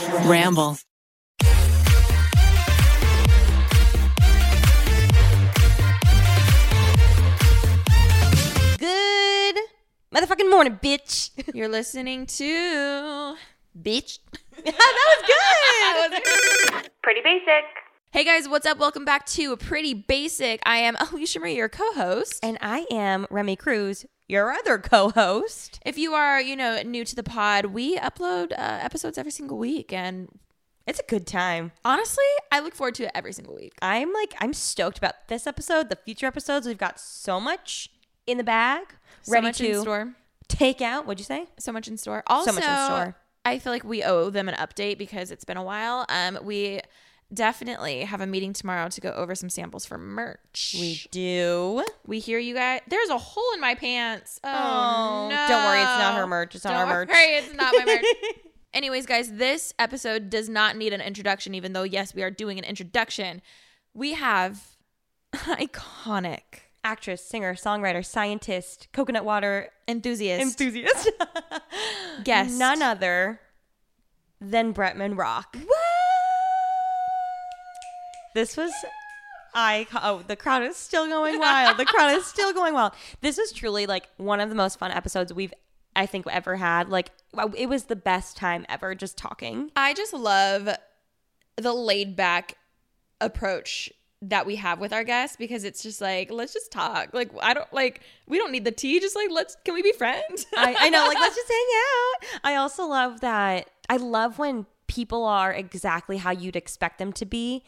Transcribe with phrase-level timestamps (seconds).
[0.00, 0.76] Ramble.
[8.78, 9.56] Good
[10.14, 11.30] motherfucking morning, bitch.
[11.54, 13.34] You're listening to
[13.80, 14.18] bitch.
[14.64, 16.90] that was good.
[17.02, 17.64] Pretty basic.
[18.10, 18.78] Hey guys, what's up?
[18.78, 20.60] Welcome back to Pretty Basic.
[20.64, 22.38] I am Alicia Marie, your co-host.
[22.42, 25.80] And I am Remi Cruz, your other co-host.
[25.84, 29.58] If you are, you know, new to the pod, we upload uh, episodes every single
[29.58, 30.28] week, and
[30.86, 31.72] It's a good time.
[31.84, 33.72] honestly, I look forward to it every single week.
[33.82, 36.66] I'm like, I'm stoked about this episode, the future episodes.
[36.66, 37.90] We've got so much
[38.26, 38.84] in the bag,
[39.22, 40.14] So ready to store.
[40.48, 41.06] take out.
[41.06, 41.46] What'd you say?
[41.58, 42.22] So much in store.
[42.26, 43.16] Also, so much in store.
[43.44, 46.04] I feel like we owe them an update because it's been a while.
[46.10, 46.80] Um, we
[47.32, 50.74] definitely have a meeting tomorrow to go over some samples for merch.
[50.78, 51.84] We do.
[52.06, 52.80] We hear you guys.
[52.88, 54.40] There's a hole in my pants.
[54.42, 55.46] Oh, Oh, no.
[55.48, 57.08] don't worry, it's not her merch, it's not Don't our merch.
[57.08, 58.04] worry, it's not my merch.
[58.74, 62.58] Anyways, guys, this episode does not need an introduction, even though, yes, we are doing
[62.58, 63.40] an introduction.
[63.94, 64.62] We have
[65.34, 66.40] iconic
[66.84, 71.10] Actress, singer, songwriter, scientist, coconut water enthusiast enthusiast.
[72.24, 72.56] guest.
[72.58, 73.40] None other
[74.40, 75.56] than Bretman Rock.
[78.34, 78.72] This was
[79.54, 81.78] I oh the crowd is still going wild.
[81.78, 82.92] The crowd is still going wild.
[83.20, 85.54] This was truly like one of the most fun episodes we've
[85.96, 86.88] I think ever had.
[86.88, 87.10] Like
[87.56, 89.70] it was the best time ever just talking.
[89.74, 90.68] I just love
[91.56, 92.54] the laid back
[93.20, 93.90] approach
[94.22, 97.54] that we have with our guests because it's just like let's just talk like i
[97.54, 100.74] don't like we don't need the tea just like let's can we be friends I,
[100.76, 102.40] I know, like let's just hang out.
[102.42, 107.24] I also love that I love when people are exactly how you'd expect them to
[107.24, 107.62] be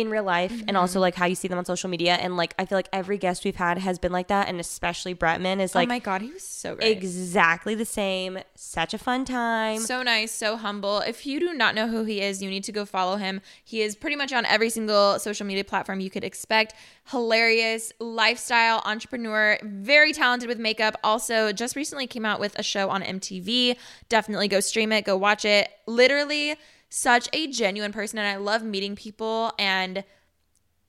[0.00, 1.02] in real life and also mm-hmm.
[1.02, 2.14] like how you see them on social media.
[2.14, 5.14] And like I feel like every guest we've had has been like that, and especially
[5.14, 6.96] Bretman is oh like oh my god he was so great.
[6.96, 8.38] exactly the same.
[8.54, 9.80] Such a fun time.
[9.80, 11.00] so nice so humble.
[11.00, 13.40] If you do not know who he is you need to go follow him.
[13.64, 16.74] He is pretty much on every single social media platform you could expect.
[17.10, 20.98] Hilarious lifestyle entrepreneur very talented with makeup.
[21.04, 23.76] Also just recently came out with a show on mtv
[24.08, 25.70] definitely go stream it go watch it.
[25.86, 26.56] Literally
[26.88, 30.04] such a genuine person and i love meeting people and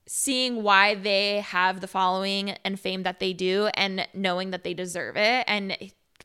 [0.06, 4.74] seeing why they have the following and fame that they do and knowing that they
[4.74, 5.76] deserve it and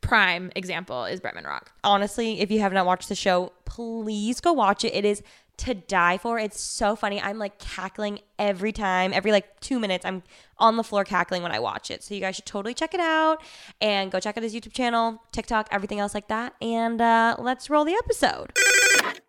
[0.02, 1.72] prime example is Bretman Rock.
[1.82, 4.92] Honestly, if you have not watched the show, please go watch it.
[4.94, 5.22] It is
[5.62, 6.38] to die for.
[6.38, 7.20] It's so funny.
[7.20, 9.12] I'm like cackling every time.
[9.12, 10.22] Every like two minutes, I'm
[10.58, 12.02] on the floor cackling when I watch it.
[12.02, 13.42] So you guys should totally check it out
[13.80, 16.54] and go check out his YouTube channel, TikTok, everything else like that.
[16.60, 18.52] And uh, let's roll the episode.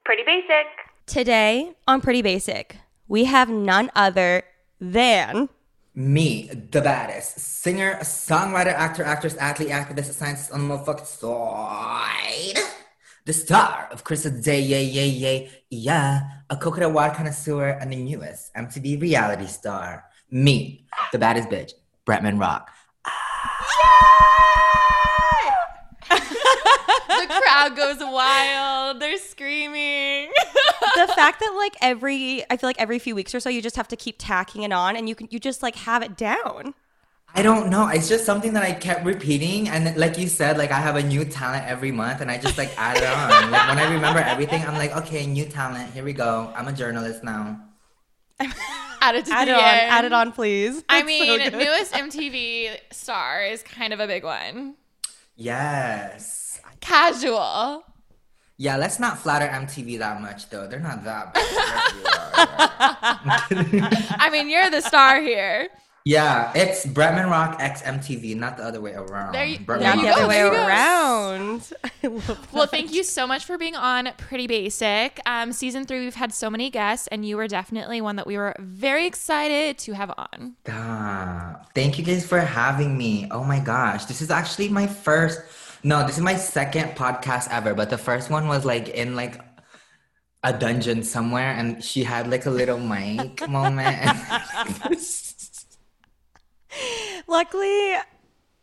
[0.05, 0.65] Pretty basic.
[1.05, 2.77] Today on Pretty Basic,
[3.07, 4.43] we have none other
[4.79, 5.49] than
[5.95, 12.82] Me, the baddest singer, songwriter, actor, actress, athlete, activist, scientist on the motherfucking side.
[13.25, 17.95] The star of Crystal Day, yay, yay, yay, yeah, a coconut water connoisseur and the
[17.95, 20.03] newest MTV reality star.
[20.29, 21.71] Me, the baddest bitch,
[22.05, 22.69] Bretman Rock.
[26.09, 28.99] The crowd goes wild.
[28.99, 30.29] They're screaming.
[30.95, 33.77] the fact that like every I feel like every few weeks or so you just
[33.77, 36.73] have to keep tacking it on and you can you just like have it down.
[37.35, 37.87] I don't know.
[37.87, 41.03] It's just something that I kept repeating, and like you said, like I have a
[41.03, 43.49] new talent every month, and I just like add it on.
[43.51, 45.91] like when I remember everything, I'm like, okay, new talent.
[45.93, 46.53] Here we go.
[46.55, 47.59] I'm a journalist now.
[49.01, 49.91] Add it to Add the it on, end.
[49.91, 50.81] add it on, please.
[50.87, 51.53] I That's so mean, good.
[51.53, 54.75] newest MTV star is kind of a big one.
[55.35, 56.61] Yes.
[56.79, 57.83] Casual.
[58.57, 60.67] Yeah, let's not flatter MTV that much, though.
[60.67, 61.43] They're not that bad.
[64.19, 65.67] I mean, you're the star here.
[66.05, 69.31] Yeah, it's Bretman Rock X MTV, not the other way around.
[69.31, 71.71] There you- Bretman there Not you the other way there you around.
[72.51, 75.19] Well, thank you so much for being on Pretty Basic.
[75.25, 78.35] Um, season three, we've had so many guests, and you were definitely one that we
[78.37, 80.55] were very excited to have on.
[80.65, 81.73] Stop.
[81.73, 83.27] Thank you guys for having me.
[83.31, 84.03] Oh my gosh.
[84.05, 85.39] This is actually my first
[85.85, 89.41] no, this is my second podcast ever, but the first one was like in like
[90.41, 93.97] a dungeon somewhere and she had like a little mic moment.
[93.97, 94.97] And
[97.27, 97.95] Luckily,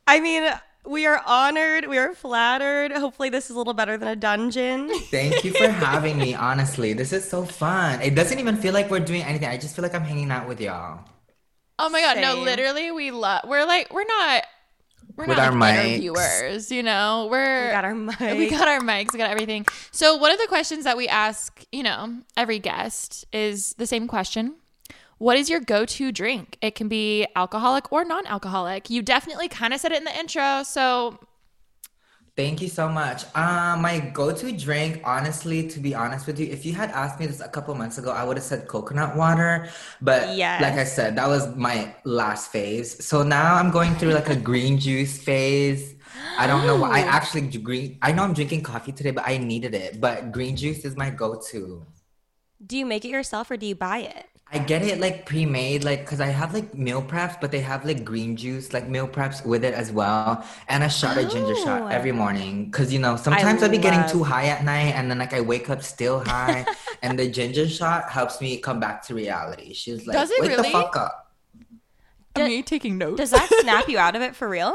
[0.07, 0.51] I mean,
[0.87, 1.87] we are honored.
[1.89, 2.93] We are flattered.
[2.93, 4.91] Hopefully, this is a little better than a dungeon.
[5.11, 6.93] Thank you for having me, honestly.
[6.93, 8.01] This is so fun.
[8.03, 9.49] It doesn't even feel like we're doing anything.
[9.49, 11.05] I just feel like I'm hanging out with y'all.
[11.79, 13.43] Oh my god, no, literally, we love.
[13.49, 14.45] We're like, we're not.
[15.17, 15.85] We're With not our like mics.
[15.87, 17.29] interviewers, you know.
[17.31, 18.19] We're We got our mic.
[18.21, 19.67] we got our mics, we got everything.
[19.91, 24.09] So one of the questions that we ask, you know, every guest is the same
[24.09, 24.55] question.
[25.21, 26.57] What is your go-to drink?
[26.63, 28.89] It can be alcoholic or non-alcoholic.
[28.89, 31.19] You definitely kind of said it in the intro, so
[32.37, 33.25] Thank you so much.
[33.37, 37.27] Um, my go-to drink, honestly, to be honest with you, if you had asked me
[37.27, 39.69] this a couple months ago, I would have said coconut water.
[40.01, 40.63] But Yes.
[40.63, 43.05] like I said, that was my last phase.
[43.05, 45.97] So now I'm going through like a green juice phase.
[46.39, 47.01] I don't know why.
[47.01, 47.99] I actually d- green.
[48.01, 50.01] I know I'm drinking coffee today, but I needed it.
[50.01, 51.85] But green juice is my go-to.
[52.65, 54.30] Do you make it yourself or do you buy it?
[54.53, 57.85] I get it like pre-made, like because I have like meal preps, but they have
[57.85, 61.55] like green juice, like meal preps with it as well, and a shot of ginger
[61.57, 61.65] Oh.
[61.65, 62.65] shot every morning.
[62.65, 65.33] Because you know sometimes I will be getting too high at night, and then like
[65.33, 66.67] I wake up still high,
[67.03, 69.73] and the ginger shot helps me come back to reality.
[69.73, 70.63] She's like, Does it "Wake really?
[70.65, 71.33] the fuck up!"
[72.35, 73.19] Do- me taking notes.
[73.19, 74.75] Does that snap you out of it for real?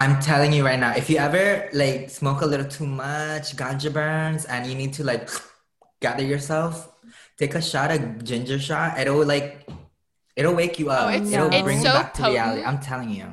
[0.00, 3.90] I'm telling you right now, if you ever like smoke a little too much ganja
[3.90, 5.30] burns, and you need to like
[6.00, 6.90] gather yourself,
[7.38, 8.98] take a shot of ginger shot.
[8.98, 9.66] It'll like.
[10.36, 11.06] It'll wake you up.
[11.06, 12.62] Oh, it's- It'll bring so you back to reality.
[12.62, 12.66] potent.
[12.66, 13.26] I'm telling you.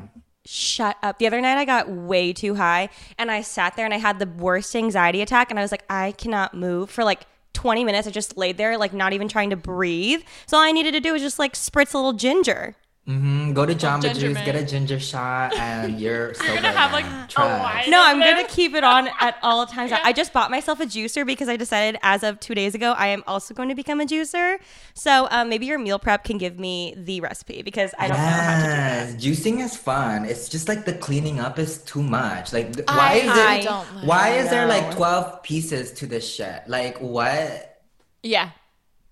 [0.45, 1.17] Shut up.
[1.19, 4.19] The other night I got way too high and I sat there and I had
[4.19, 7.21] the worst anxiety attack and I was like, I cannot move for like
[7.53, 8.07] 20 minutes.
[8.07, 10.21] I just laid there, like not even trying to breathe.
[10.45, 12.75] So all I needed to do was just like spritz a little ginger.
[13.05, 16.91] Hmm Go to Jamba ginger Juice, get a ginger shot, and you're so gonna have,
[16.91, 17.89] like, a wine.
[17.89, 19.91] No, I'm gonna keep it on at all times.
[19.91, 23.07] I just bought myself a juicer because I decided as of two days ago I
[23.07, 24.57] am also going to become a juicer.
[24.93, 28.23] So um, maybe your meal prep can give me the recipe because I don't know
[28.23, 29.17] how to do that.
[29.19, 30.25] Juicing is fun.
[30.25, 32.53] It's just like the cleaning up is too much.
[32.53, 34.05] Like, th- why is I it?
[34.05, 36.63] Why is there like twelve pieces to this shit?
[36.67, 37.81] Like, what?
[38.23, 38.51] yeah.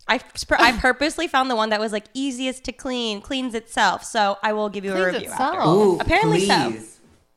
[0.10, 0.20] I,
[0.58, 4.04] I purposely found the one that was like easiest to clean, cleans itself.
[4.04, 5.56] So I will give you a review itself.
[5.56, 5.70] after.
[5.70, 6.74] Ooh, Apparently so.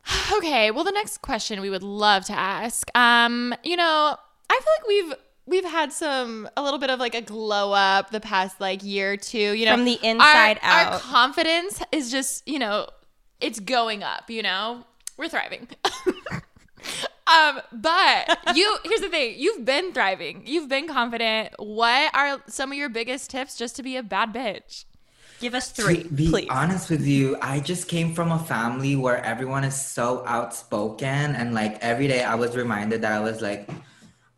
[0.36, 2.90] Okay, well the next question we would love to ask.
[2.96, 4.16] Um, you know,
[4.50, 5.14] I feel like we've
[5.46, 9.12] we've had some a little bit of like a glow up the past like year
[9.12, 9.74] or two, you know.
[9.74, 10.92] From the inside Our out.
[10.94, 12.88] Our confidence is just, you know,
[13.40, 14.84] it's going up, you know.
[15.16, 15.68] We're thriving.
[17.32, 20.42] um, but you here's the thing, you've been thriving.
[20.46, 21.54] You've been confident.
[21.58, 24.84] What are some of your biggest tips just to be a bad bitch?
[25.40, 26.46] Give us three, To be please.
[26.48, 31.52] honest with you, I just came from a family where everyone is so outspoken, and
[31.54, 33.68] like every day I was reminded that I was like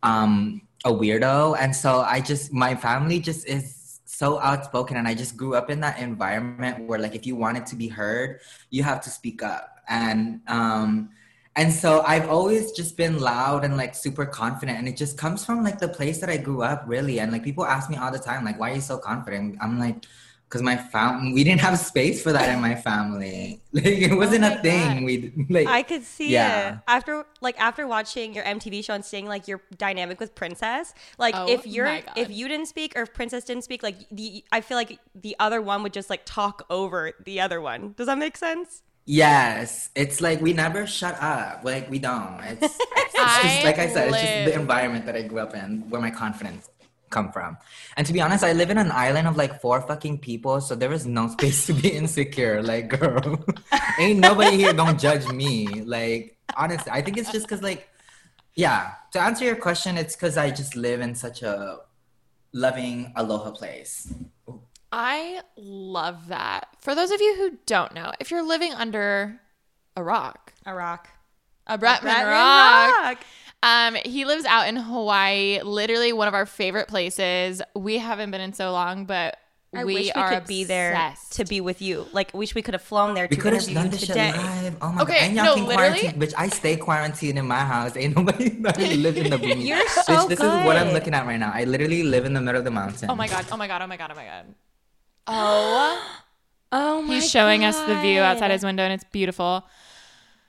[0.03, 5.13] um a weirdo, and so I just my family just is so outspoken, and I
[5.13, 8.39] just grew up in that environment where like if you wanted to be heard,
[8.71, 11.09] you have to speak up, and um.
[11.55, 14.77] And so I've always just been loud and like super confident.
[14.77, 17.19] And it just comes from like the place that I grew up, really.
[17.19, 19.57] And like people ask me all the time, like, why are you so confident?
[19.61, 20.05] I'm like,
[20.49, 23.61] because my family we didn't have space for that in my family.
[23.73, 25.03] Like it wasn't Oh a thing.
[25.05, 26.69] We like I could see Yeah.
[26.69, 30.93] it after, like, after watching your MTV show and seeing like your dynamic with Princess.
[31.17, 34.43] Like, Oh if you're if you didn't speak or if Princess didn't speak, like, the
[34.51, 37.93] I feel like the other one would just like talk over the other one.
[37.97, 38.83] Does that make sense?
[39.05, 41.61] Yes, it's like we never shut up.
[41.63, 42.39] Like we don't.
[42.43, 42.75] It's, it's,
[43.15, 44.09] it's just like I said.
[44.09, 46.69] It's just the environment that I grew up in, where my confidence
[47.11, 47.57] come from.
[47.97, 50.75] And to be honest, I live in an island of like four fucking people, so
[50.75, 52.63] there is no space to be insecure.
[52.63, 53.45] Like, girl,
[53.99, 55.67] ain't nobody here gonna judge me.
[55.83, 57.87] Like, honestly, I think it's just because like,
[58.55, 58.93] yeah.
[59.13, 61.79] To answer your question, it's because I just live in such a
[62.53, 64.13] loving aloha place.
[64.97, 66.69] I love that.
[66.79, 69.41] For those of you who don't know, if you're living under
[69.97, 71.09] a rock, A rock.
[71.67, 73.17] a Bretman Bretman rock, rock.
[73.61, 77.61] um, he lives out in Hawaii, literally one of our favorite places.
[77.75, 79.37] We haven't been in so long, but
[79.75, 81.33] I we wish we are could be there obsessed.
[81.33, 82.07] to be with you.
[82.13, 83.99] Like, wish we could have flown there We to could have interview done you this
[83.99, 84.31] shit today.
[84.31, 84.77] live.
[84.81, 85.23] Oh my Okay, god.
[85.23, 86.21] And y'all no, can literally- quarantine.
[86.21, 87.97] Bitch, I stay quarantined in my house.
[87.97, 89.65] Ain't nobody that live in the boonies.
[89.67, 91.51] You're so Bitch, this is what I'm looking at right now.
[91.53, 93.09] I literally live in the middle of the mountain.
[93.09, 93.45] Oh my god!
[93.51, 93.81] Oh my god!
[93.81, 94.11] Oh my god!
[94.13, 94.45] Oh my god!
[95.27, 96.01] Oh
[96.71, 99.63] Oh my He's showing us the view outside his window, and it's beautiful.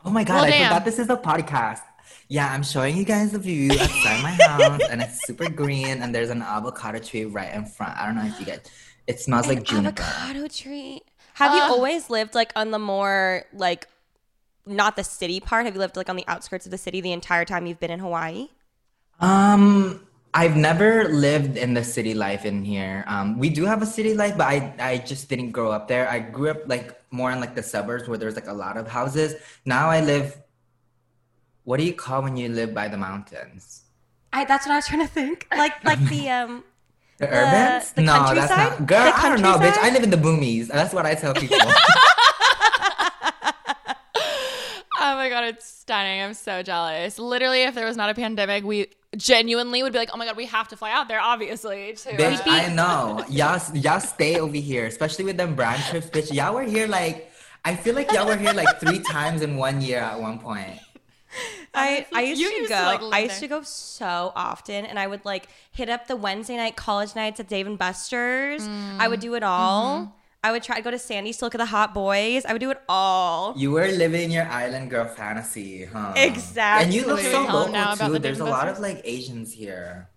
[0.04, 0.68] Oh my god, Well, I damn.
[0.68, 1.80] forgot this is a podcast.
[2.28, 6.12] Yeah, I'm showing you guys the view outside my house, and it's super green, and
[6.14, 7.96] there's an avocado tree right in front.
[7.96, 8.60] I don't know if you guys.
[9.06, 10.02] It smells like juniper.
[10.02, 11.02] avocado tree.
[11.34, 13.86] Have you always lived like on the more like
[14.66, 15.66] not the city part?
[15.66, 17.90] Have you lived like on the outskirts of the city the entire time you've been
[17.92, 18.48] in Hawaii?
[19.20, 20.05] Um,
[20.36, 23.04] I've never lived in the city life in here.
[23.08, 26.04] Um, we do have a city life, but I I just didn't grow up there.
[26.12, 28.86] I grew up like more in like the suburbs where there's like a lot of
[28.86, 29.34] houses.
[29.64, 30.36] Now I live.
[31.64, 33.64] What do you call when you live by the mountains?
[34.32, 35.46] I that's what I was trying to think.
[35.50, 36.52] Like like the um
[37.18, 37.84] The, The- urbans?
[37.96, 38.84] the no, that's not.
[38.86, 39.78] Girl, I don't know, bitch.
[39.80, 40.68] I live in the boomies.
[40.68, 41.56] That's what I tell people.
[44.98, 46.22] Oh my god, it's stunning.
[46.22, 47.18] I'm so jealous.
[47.18, 50.36] Literally, if there was not a pandemic, we genuinely would be like, oh my god,
[50.36, 51.92] we have to fly out there, obviously.
[51.94, 53.24] To, bitch, uh, I know.
[53.28, 56.32] Y'all, y'all stay over here, especially with them brand trips, bitch.
[56.32, 57.30] Y'all were here like.
[57.64, 60.78] I feel like y'all were here like three times in one year at one point.
[61.74, 62.76] I, I used You to used go.
[62.78, 63.40] to, like, I used there.
[63.40, 67.40] to go so often, and I would like hit up the Wednesday night college nights
[67.40, 68.66] at Dave and Buster's.
[68.98, 70.00] I would do it all.
[70.00, 70.10] Mm-hmm.
[70.46, 72.44] I would try to go to Sandy's to look at the hot boys.
[72.44, 73.52] I would do it all.
[73.56, 76.12] You were living your island girl fantasy, huh?
[76.14, 76.84] Exactly.
[76.84, 78.12] And you look so tell 'em now local too.
[78.12, 80.08] the There's a lot of like Asians here.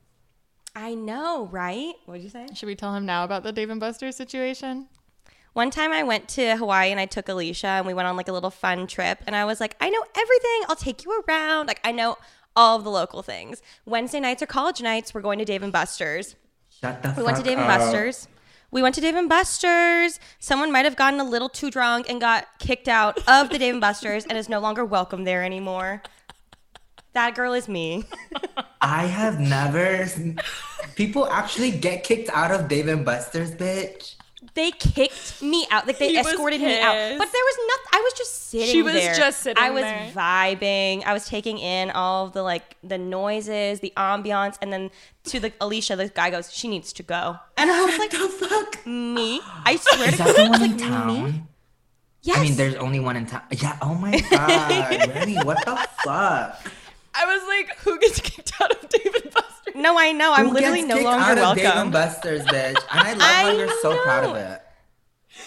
[0.75, 1.93] I know, right?
[2.05, 2.45] What did you say?
[2.53, 4.88] Should we tell him now about the Dave and Buster's situation?
[5.53, 8.27] One time I went to Hawaii and I took Alicia and we went on like
[8.27, 10.59] a little fun trip and I was like, I know everything.
[10.69, 11.65] I'll take you around.
[11.65, 12.17] Like I know
[12.55, 13.63] all of the local things.
[13.88, 15.12] Wednesday nights are college nights.
[15.12, 16.36] We're going to Dave and Buster's.
[16.69, 17.67] Shut the We went to fuck Dave and.
[17.67, 18.27] Buster's.
[18.71, 20.19] We went to Dave and Buster's.
[20.39, 23.73] Someone might have gotten a little too drunk and got kicked out of the Dave
[23.73, 26.03] and Buster's and is no longer welcome there anymore.
[27.13, 28.05] That girl is me.
[28.81, 30.07] I have never.
[30.95, 34.15] People actually get kicked out of Dave and Buster's, bitch.
[34.56, 35.86] They kicked me out.
[35.88, 36.94] Like they He escorted me out.
[37.18, 37.88] But there was nothing.
[37.94, 39.13] I was just sitting She was there.
[39.15, 40.12] just sitting I was there.
[40.13, 41.03] vibing.
[41.06, 44.89] I was taking in all of the like the noises, the ambiance, and then
[45.25, 48.27] to the Alicia, the guy goes, "She needs to go," and I was like, the
[48.29, 48.86] fuck?
[48.88, 49.41] "Me?
[49.65, 50.89] I swear Is to God, the I was one in like, me?
[50.89, 51.48] town?
[52.22, 52.38] Yes.
[52.38, 53.44] I mean, there's only one in town.
[53.51, 53.77] Yeah.
[53.82, 56.60] Oh my god, Remi, what the fuck?
[57.15, 59.28] I was like, who gets kicked out of Dave and Buster's?
[59.79, 60.33] No, I know.
[60.33, 61.91] I'm Who literally gets no kicked longer out of Dave and.
[61.91, 62.77] Buster's, bitch?
[62.91, 64.62] And I love how you're so proud of it.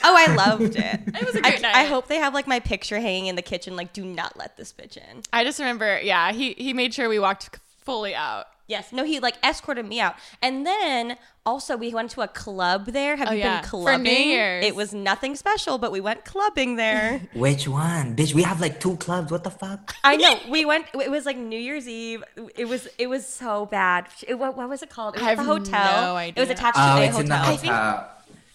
[0.05, 1.01] Oh, I loved it.
[1.15, 1.75] It was a I, great night.
[1.75, 3.77] I hope they have like my picture hanging in the kitchen.
[3.77, 5.23] Like, do not let this bitch in.
[5.33, 8.47] I just remember, yeah, he he made sure we walked fully out.
[8.73, 8.91] Yes.
[8.93, 10.15] No, he like escorted me out.
[10.41, 13.17] And then also we went to a club there.
[13.21, 13.61] Have Oh, you yeah.
[13.61, 14.29] been For New clubbing?
[14.29, 14.65] Year's.
[14.65, 17.21] It was nothing special, but we went clubbing there.
[17.35, 18.33] Which one, bitch?
[18.33, 19.31] We have like two clubs.
[19.31, 19.95] What the fuck?
[20.03, 20.35] I know.
[20.49, 22.25] We went it was like New Year's Eve.
[22.57, 24.07] It was it was so bad.
[24.27, 25.17] It, what, what was it called?
[25.17, 26.03] It was I at the have hotel.
[26.15, 26.55] no It was idea.
[26.57, 27.57] attached to Oh, a it's in the hotel.
[27.77, 28.09] hotel.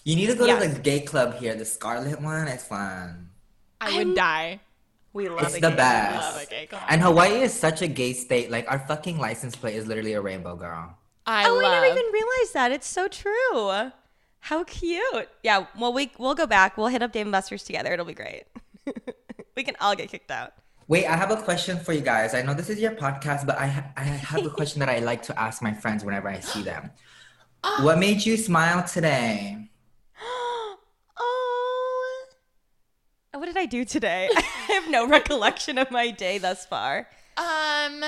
[0.03, 0.63] You need to go Yes.
[0.63, 2.47] to the gay club here, the Scarlet one.
[2.47, 3.29] It's fun.
[3.79, 4.61] I would die.
[5.13, 5.45] We love it.
[5.45, 5.61] It's it.
[5.61, 5.77] the here.
[5.77, 6.35] best.
[6.35, 6.69] love a gay.
[6.89, 8.51] And Hawaii is such a gay state.
[8.51, 10.95] Like our fucking license plate is literally a rainbow, girl.
[11.25, 11.65] I Oh, love.
[11.65, 12.71] I never even realized that.
[12.71, 13.91] It's so true.
[14.41, 15.29] How cute.
[15.43, 15.65] Yeah.
[15.77, 16.77] Well, we we'll go back.
[16.77, 17.91] We'll hit up Dave and Buster's together.
[17.93, 18.43] It'll be great.
[19.55, 20.53] we can all get kicked out.
[20.87, 22.33] Wait, I have a question for you guys.
[22.33, 24.99] I know this is your podcast, but I ha- I have a question that I
[24.99, 26.91] like to ask my friends whenever I see them.
[27.63, 27.83] Oh.
[27.83, 29.66] What made you smile today?
[33.37, 34.29] What did I do today?
[34.35, 34.41] I
[34.73, 37.07] have no recollection of my day thus far.
[37.37, 38.03] Um.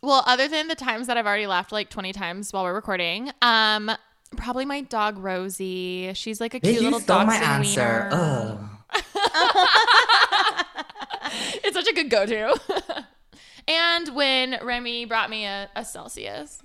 [0.00, 3.30] Well, other than the times that I've already laughed like 20 times while we're recording,
[3.40, 3.90] um,
[4.36, 6.12] probably my dog Rosie.
[6.14, 8.08] She's like a cute you little stole dog my answer.
[8.10, 8.58] Ugh.
[11.64, 12.60] It's such a good go-to.
[13.68, 16.60] and when Remi brought me a, a Celsius.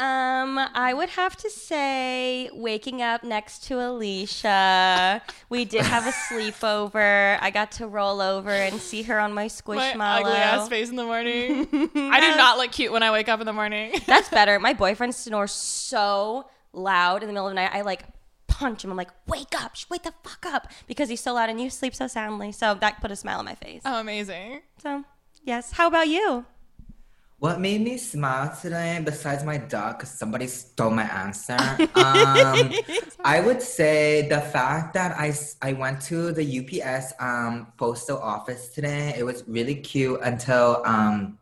[0.00, 5.20] Um, I would have to say waking up next to Alicia.
[5.50, 7.36] we did have a sleepover.
[7.40, 10.20] I got to roll over and see her on my My squishmallow.
[10.20, 11.68] ugly ass face in the morning.
[11.94, 13.92] I do not look cute when I wake up in the morning.
[14.06, 14.58] That's better.
[14.58, 17.70] My boyfriend snores so loud in the middle of the night.
[17.72, 18.04] I like
[18.46, 18.90] punch him.
[18.90, 21.94] I'm like, wake up, wake the fuck up, because he's so loud and you sleep
[21.94, 22.52] so soundly.
[22.52, 23.82] So that put a smile on my face.
[23.84, 24.62] oh, amazing.
[24.82, 25.04] So
[25.44, 25.72] yes.
[25.72, 26.46] How about you?
[27.40, 31.56] What made me smile today, besides my dog, because somebody stole my answer?
[31.96, 32.72] Um,
[33.24, 35.32] I would say the fact that I,
[35.62, 39.14] I went to the UPS um, postal office today.
[39.16, 41.38] It was really cute until um,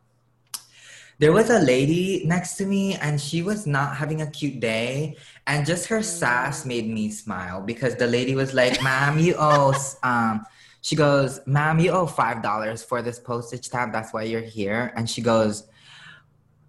[1.19, 5.17] there was a lady next to me and she was not having a cute day.
[5.49, 9.75] And just her sass made me smile because the lady was like, ma'am, you owe,
[10.05, 10.47] um,
[10.81, 13.93] she goes, ma'am, you owe $5 for this postage stamp.
[13.93, 14.93] That's why you're here.
[14.95, 15.65] And she goes,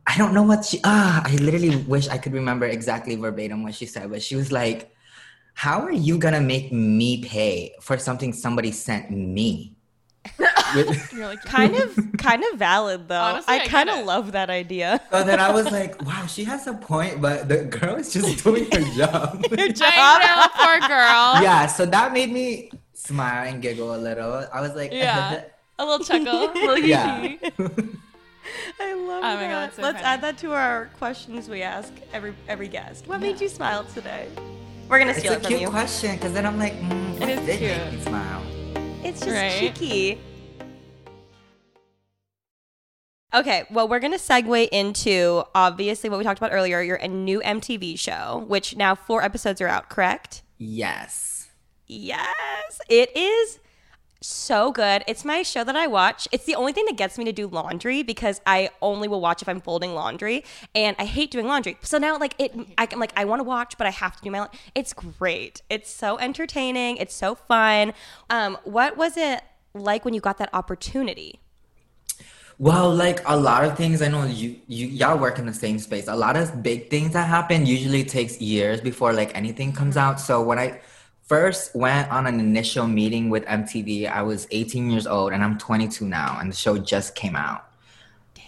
[0.09, 3.75] I don't know what she, ah, I literally wish I could remember exactly verbatim what
[3.75, 4.91] she said, but she was like,
[5.53, 9.75] how are you gonna make me pay for something somebody sent me?
[11.13, 13.21] You're like, Kind of, kind of valid though.
[13.21, 14.99] Honestly, I I kind of love that idea.
[15.11, 18.43] so then I was like, wow, she has a point, but the girl is just
[18.43, 19.45] doing her job.
[19.51, 21.43] I know, poor girl.
[21.43, 24.47] yeah, so that made me smile and giggle a little.
[24.51, 25.43] I was like, Yeah.
[25.77, 26.49] A little chuckle.
[26.49, 27.35] A little yeah.
[28.49, 28.73] Hee-hee.
[28.79, 29.49] I love Oh my that.
[29.69, 30.05] God, so Let's funny.
[30.07, 33.07] add that to our questions we ask every every guest.
[33.07, 34.27] What made you smile today?
[34.87, 37.29] We're gonna It's steal a it from cute question because then I'm like, mm, what
[37.29, 38.43] is did make me smile?
[39.03, 39.59] It's just Right?
[39.75, 40.19] cheeky.
[43.33, 47.39] Okay, well, we're going to segue into obviously what we talked about earlier your new
[47.41, 50.41] MTV show, which now four episodes are out, correct?
[50.57, 51.49] Yes.
[51.85, 53.59] Yes, it is
[54.21, 55.03] so good.
[55.07, 56.27] It's my show that I watch.
[56.31, 59.41] It's the only thing that gets me to do laundry because I only will watch
[59.41, 60.43] if I'm folding laundry,
[60.75, 61.77] and I hate doing laundry.
[61.81, 64.21] So now, like it, I, am like I want to watch, but I have to
[64.23, 64.41] do my.
[64.41, 65.61] la- It's great.
[65.69, 66.97] It's so entertaining.
[66.97, 67.93] It's so fun.
[68.29, 69.41] Um, what was it
[69.73, 71.39] like when you got that opportunity?
[72.57, 75.79] Well, like a lot of things, I know you, you y'all work in the same
[75.79, 76.09] space.
[76.09, 80.19] A lot of big things that happen usually takes years before like anything comes out.
[80.19, 80.81] So when I
[81.29, 85.57] first went on an initial meeting with MTV, I was 18 years old and I'm
[85.57, 87.65] 22 now, and the show just came out.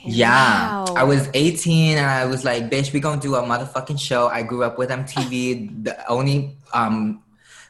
[0.03, 0.95] Yeah, Wow.
[0.97, 4.27] I was 18 and I was like, bitch, we gonna do a motherfucking show.
[4.27, 5.83] I grew up with MTV.
[5.85, 7.21] the only um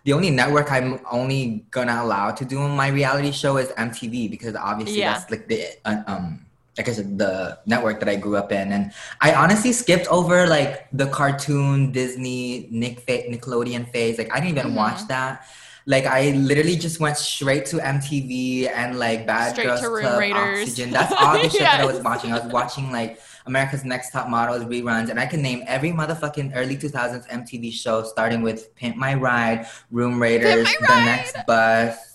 [0.06, 4.56] the only network I'm only gonna allow to do my reality show is MTV because
[4.56, 5.14] obviously Yeah.
[5.14, 6.46] that's like the uh, um
[6.78, 10.48] like I said the network that I grew up in and I honestly skipped over
[10.48, 14.76] like the cartoon Disney Nick fa- Nickelodeon phase like I didn't even mm-hmm.
[14.76, 15.46] watch that
[15.86, 20.62] like I literally just went straight to MTV and like Bad Straight Girls Club, Raiders.
[20.62, 20.92] Oxygen.
[20.92, 22.32] That's all the shit that I was watching.
[22.32, 26.52] I was watching like America's Next Top Models reruns, and I can name every motherfucking
[26.56, 31.06] early 2000s MTV show, starting with Pimp My Ride, Room Raiders, The Ride.
[31.06, 32.11] Next Bus.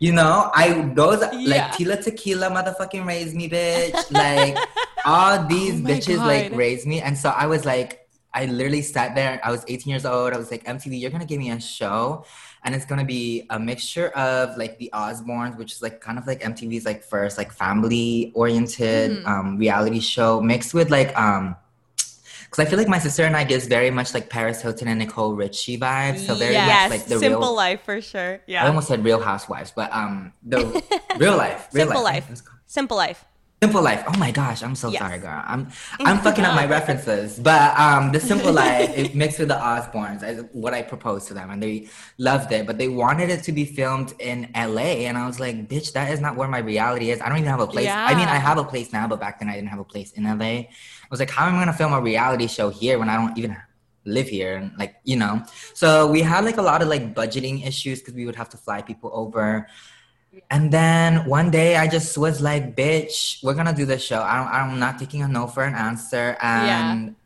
[0.00, 1.52] You know, I those Yeah.
[1.52, 3.94] like Tila Tequila motherfucking raised me, bitch.
[4.10, 4.56] like
[5.04, 9.14] all these Oh bitches like raised me, and so I was like, I literally sat
[9.14, 9.38] there.
[9.44, 10.32] I was 18 years old.
[10.32, 12.24] I was like, MTV, you're gonna give me a show,
[12.64, 16.26] and it's gonna be a mixture of like the Osbournes, which is like kind of
[16.26, 19.26] like MTV's like first like family oriented Mm-hmm.
[19.28, 21.56] um, reality show, mixed with like um.
[22.50, 24.98] Because I feel like my sister and I gives very much like Paris Hilton and
[24.98, 26.26] Nicole Richie vibes.
[26.26, 27.54] So very yes, much like the simple real.
[27.54, 28.40] life for sure.
[28.48, 30.58] Yeah, I almost said Real Housewives, but um, the
[31.18, 32.42] real life, real simple life, life.
[32.66, 33.24] Simple life.
[33.62, 34.02] simple life.
[34.08, 35.00] Oh my gosh, I'm so Yes.
[35.00, 35.42] sorry, girl.
[35.46, 35.68] I'm
[36.00, 40.22] I'm fucking up my references, but um, the simple life it mixed with the Osbournes
[40.26, 42.66] is what I proposed to them, and they loved it.
[42.66, 46.10] But they wanted it to be filmed in L.A., and I was like, bitch, that
[46.10, 47.20] is not where my reality is.
[47.20, 47.84] I don't even have a place.
[47.84, 48.06] Yeah.
[48.10, 50.10] I mean, I have a place now, but back then I didn't have a place
[50.12, 50.70] in L.A.
[51.10, 53.36] I was like, how am I gonna film a reality show here when I don't
[53.36, 53.56] even
[54.04, 54.56] live here?
[54.56, 55.42] And like you know?
[55.74, 58.56] So we had like a lot of like budgeting issues because we would have to
[58.56, 59.66] fly people over.
[60.48, 64.22] And then one day i just was like bitch we're gonna do the show.
[64.22, 66.36] I don't, i'm not taking a no for an answer.
[66.40, 67.16] And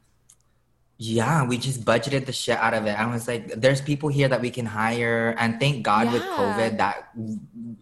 [0.96, 1.44] yeah.
[1.46, 2.98] we just budgeted the shit out of it.
[2.98, 5.34] I was like there's people here that we can hire.
[5.38, 7.10] And thank god with covid that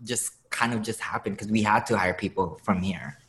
[0.02, 3.21] just kind of just happened because we had to hire people from here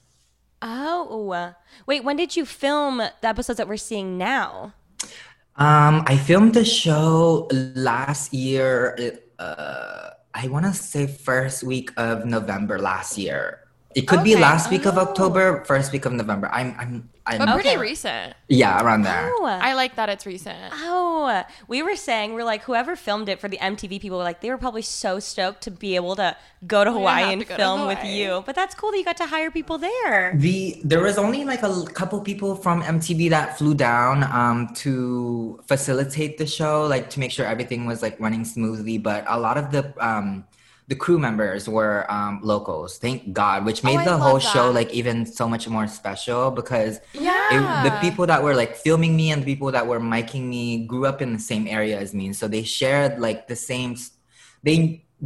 [0.66, 1.54] Oh,
[1.86, 2.06] wait.
[2.06, 4.74] When did you film the episodes that we're seeing now?
[5.58, 9.20] Um, I filmed the show last year.
[9.38, 13.60] Uh, I want to say first week of November last year.
[13.96, 15.02] It could be last week of Oh.
[15.02, 16.50] October, first week of November.
[16.52, 17.38] I'm, I'm, I'm.
[17.40, 17.78] But pretty Okay.
[17.78, 18.34] recent.
[18.50, 19.30] yeah, around there.
[19.38, 20.58] Oh, I like that it's recent.
[20.74, 24.42] oh, we were saying we're like whoever filmed it for the MTV people were like
[24.42, 26.36] they were probably so stoked to be able to
[26.68, 28.44] go to Hawaii and to go to film with you.
[28.46, 30.34] But that's cool that you got to hire people there.
[30.36, 35.60] The there was only like a couple people from MTV that flew down um to
[35.68, 38.98] facilitate the show, like to make sure everything was like running smoothly.
[38.98, 40.44] But a lot of the um
[40.94, 44.92] the crew members were um locals, thank God, which made I the whole show like
[45.00, 46.94] even so much more special because
[47.28, 47.34] Yeah.
[47.56, 50.66] it, the people that were like filming me and the people that were miking me
[50.92, 53.92] grew up in the same area as me, so they shared like the same.
[54.68, 54.78] They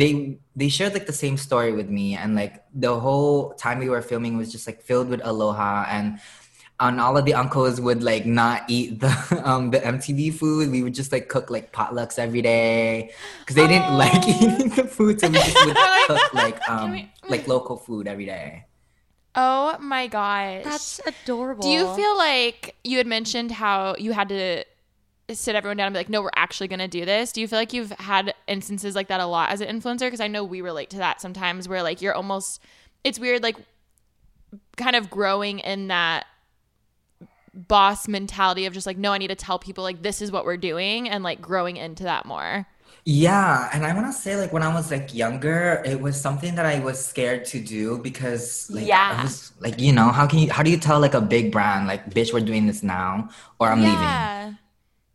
[0.02, 0.12] they
[0.56, 4.04] they shared like the same story with me, and like the whole time we were
[4.12, 6.08] filming was just like filled with aloha and.
[6.80, 10.70] And all of the uncles would like not eat the um the MTV food.
[10.72, 14.84] We would just like cook like potlucks every day because they didn't like eating the
[14.84, 15.76] food, so we just would
[16.08, 18.66] cook like um we- like local food every day.
[19.36, 20.64] Oh my gosh.
[20.64, 21.62] That's adorable.
[21.64, 24.64] Do you feel like you had mentioned how you had to
[25.32, 27.32] sit everyone down and be like, no, we're actually going to do this?
[27.34, 30.08] Do you feel like you've had instances like that a lot as an influencer?
[30.08, 32.62] Because I know we relate to that sometimes where like you're almost,
[33.04, 33.58] it's weird, like
[34.76, 36.26] kind of growing in that
[37.58, 40.46] boss mentality of just like, no, I need to tell people like this is what
[40.46, 42.68] we're doing and like growing into that more.
[43.06, 46.56] Yeah, and I want to say like when I was like younger, it was something
[46.56, 49.14] that I was scared to do because like Yeah.
[49.18, 51.52] I was like you know how can you how do you tell like a big
[51.52, 53.98] brand like bitch we're doing this now or I'm leaving.
[54.00, 54.54] yeah.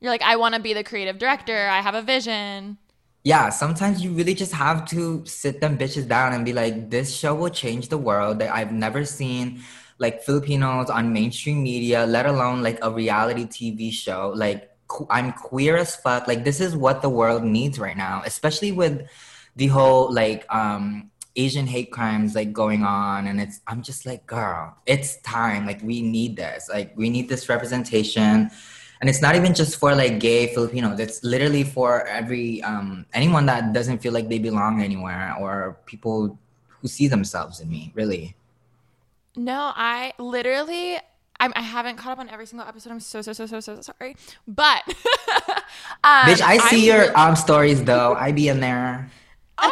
[0.00, 1.68] You're like, I want to be the creative director.
[1.68, 2.78] I have a vision.
[3.24, 7.14] Yeah, sometimes you really just have to sit them bitches down and be like, this
[7.14, 8.40] show will change the world.
[8.40, 9.62] That I've never seen
[9.98, 14.32] like Filipinos on mainstream media, let alone like a reality TV show.
[14.34, 14.70] Like
[15.10, 16.28] I'm queer as fuck.
[16.28, 19.08] Like this is what the world needs right now, especially with
[19.56, 23.26] the whole like um Asian hate crimes like going on.
[23.26, 25.66] And it's I'm just like girl it's time.
[25.66, 26.68] Like we need this.
[26.72, 28.50] Like we need this representation.
[29.00, 31.00] And it's not even just for like gay Filipinos.
[31.00, 36.38] It's literally for every um anyone that doesn't feel like they belong anywhere or people
[36.68, 38.34] who see themselves in me really
[39.36, 40.98] No, I literally,
[41.40, 42.90] I'm, I haven't caught up on every single episode.
[42.90, 44.16] I'm so, so, so, so, so sorry.
[44.46, 44.82] But,
[46.04, 49.10] um, bitch I see I'm your um stories though I be in there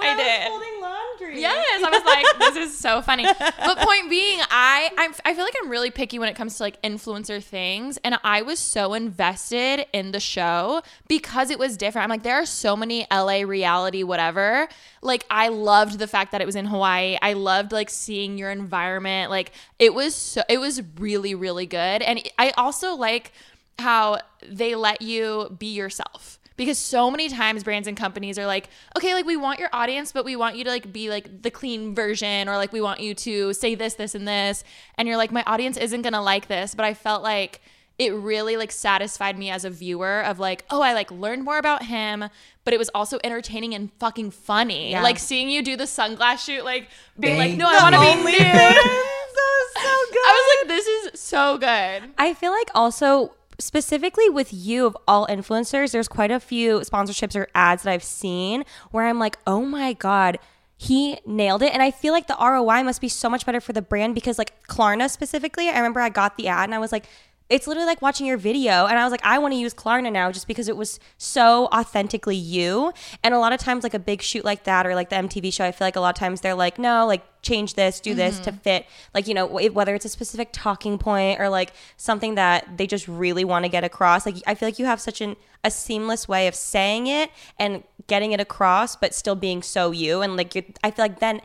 [0.00, 0.48] I did.
[0.48, 1.40] holding laundry.
[1.40, 3.24] Yes, I was like, this is so funny.
[3.24, 6.62] But point being, I I'm, I feel like I'm really picky when it comes to
[6.62, 12.04] like influencer things, and I was so invested in the show because it was different.
[12.04, 14.68] I'm like, there are so many LA reality whatever.
[15.02, 17.16] Like, I loved the fact that it was in Hawaii.
[17.20, 19.30] I loved like seeing your environment.
[19.30, 23.32] Like, it was so it was really really good, and I also like
[23.78, 28.68] how they let you be yourself because so many times brands and companies are like
[28.96, 31.50] okay like we want your audience but we want you to like be like the
[31.50, 34.64] clean version or like we want you to say this this and this.
[34.96, 37.60] And you're like my audience isn't gonna like this but i felt like
[37.98, 41.58] it really like satisfied me as a viewer of like oh i like learned more
[41.58, 42.24] about him
[42.64, 44.92] but it was also entertaining and fucking funny.
[44.92, 45.02] Yeah.
[45.02, 46.88] like seeing you do the sunglass shoot like
[47.18, 48.32] being like no i want to be nude.
[48.32, 50.24] so good.
[50.26, 52.10] i was like this is so good.
[52.18, 57.36] I feel like also specifically with you of all influencers, there's quite a few sponsorships
[57.36, 60.38] or ads that I've seen where I'm like, oh my God,
[60.76, 61.72] he nailed it.
[61.72, 64.38] And I feel like the ROI must be so much better for the brand because
[64.38, 67.06] like Klarna specifically, I remember I got the ad and I was like,
[67.50, 68.86] it's literally like watching your video.
[68.86, 71.66] And I was like, I want to use Klarna now just because it was so
[71.66, 72.92] authentically you.
[73.22, 75.52] And a lot of times, like a big shoot like that or like the MTV
[75.52, 78.14] show, I feel like a lot of times they're like, no, like change this, do
[78.14, 78.58] this to mm-hmm.
[78.60, 82.86] fit, like, you know, whether it's a specific talking point or like something that they
[82.86, 84.26] just really want to get across.
[84.26, 87.84] Like, I feel like you have such an, a seamless way of saying it and
[88.06, 90.20] getting it across, but still being so you.
[90.20, 91.40] And like, you're, I feel like then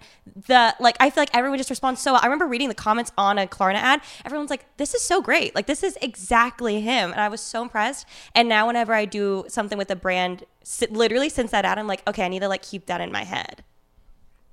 [0.47, 2.21] the, like, I feel like everyone just responds so well.
[2.21, 4.01] I remember reading the comments on a Klarna ad.
[4.25, 5.53] Everyone's like, this is so great.
[5.53, 7.11] Like, this is exactly him.
[7.11, 8.07] And I was so impressed.
[8.33, 10.43] And now, whenever I do something with a brand,
[10.89, 13.23] literally since that ad, I'm like, okay, I need to like keep that in my
[13.23, 13.63] head.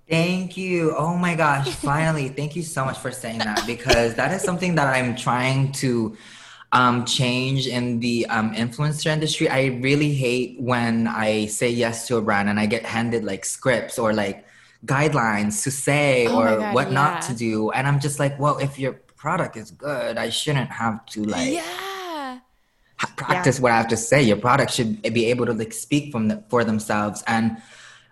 [0.09, 0.95] Thank you.
[0.97, 1.69] Oh my gosh.
[1.75, 5.73] Finally, thank you so much for saying that because that is something that I'm trying
[5.73, 6.17] to
[6.73, 9.49] um, change in the um, influencer industry.
[9.49, 13.45] I really hate when I say yes to a brand and I get handed like
[13.45, 14.47] scripts or like
[14.85, 17.71] guidelines to say Oh or God, what not to do.
[17.71, 21.55] And I'm just like, well, if your product is good, I shouldn't have to like
[21.55, 21.87] yeah
[23.17, 24.23] practice what I have to say.
[24.23, 27.23] Your product should be able to like speak from the, for themselves.
[27.27, 27.59] And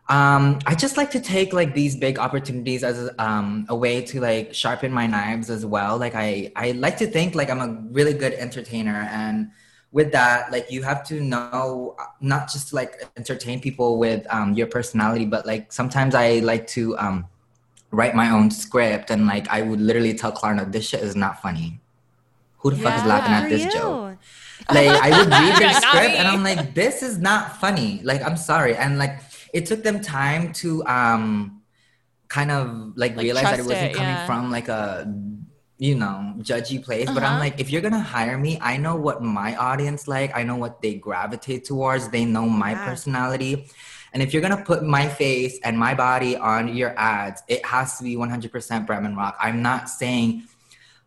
[0.09, 4.21] um, I just like to take like these big opportunities as um, a way to
[4.21, 5.97] like sharpen my knives as well.
[5.97, 9.51] Like I, I like to think like I'm a really good entertainer, and
[9.93, 14.53] with that, like you have to know uh, not just like entertain people with um,
[14.53, 17.27] your personality, but like sometimes I like to um,
[17.91, 21.41] write my own script, and like I would literally tell Klarna, "This shit is not
[21.41, 21.81] funny."
[22.59, 23.71] Who the fuck is laughing at this you.
[23.71, 24.19] joke?
[24.71, 28.01] like I would read their script and I'm like, this is not funny.
[28.03, 29.21] Like I'm sorry, and like
[29.55, 31.63] it took them time to um
[32.29, 34.27] kind of like, Like, realize that it wasn't it, coming yeah.
[34.27, 35.07] from like a
[35.79, 37.09] you know judgy place.
[37.11, 37.45] But I'm Uh-huh.
[37.47, 40.31] like, if you're gonna hire me, I know what my audience like.
[40.35, 42.09] I know what they gravitate towards.
[42.09, 42.85] They know my Yeah.
[42.89, 43.55] personality.
[44.13, 47.99] And if you're gonna put my face and my body on your ads, it has
[47.99, 49.35] to be 100% Bretman Rock.
[49.47, 50.45] I'm not saying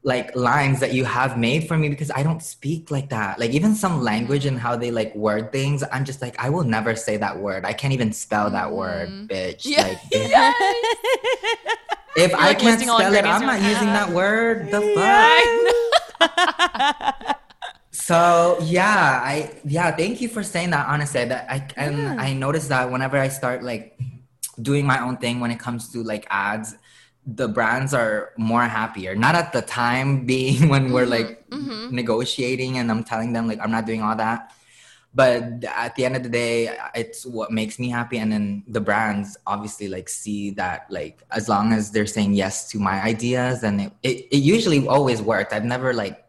[0.08, 3.40] like lines that you have made for me because I don't speak like that.
[3.40, 6.64] Like even some language and how they like word things, I'm just like I will
[6.64, 7.66] never say that word.
[7.66, 9.66] I can't even spell that word, bitch.
[9.66, 9.84] Yeah.
[9.84, 10.32] Like if,
[12.16, 14.72] if I like, can't spell it, I'm not using that word.
[14.72, 14.82] The
[16.22, 17.38] fuck.
[17.92, 20.88] So yeah, I yeah, thank you for saying that.
[20.88, 24.00] Honestly, that I and I noticed that whenever I start like
[24.62, 26.76] doing my own thing when it comes to like ads,
[27.28, 29.14] the brands are more happier.
[29.14, 31.94] Not at the time being when we're mm-hmm, like mm-hmm.
[31.94, 34.54] negotiating and I'm telling them like I'm not doing all that.
[35.14, 38.20] But at the end of the day, it's what makes me happy.
[38.20, 42.70] And then the brands obviously like see that like as long as they're saying yes
[42.72, 45.54] to my ideas, and it, it, it usually always worked.
[45.54, 46.24] I've never like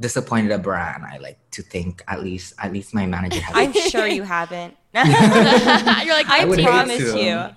[0.00, 1.04] disappointed a brand.
[1.04, 3.54] I like to think at least at least my manager has.
[3.54, 4.74] I'm sure you haven't.
[4.94, 7.50] You're like, I would hate promise you.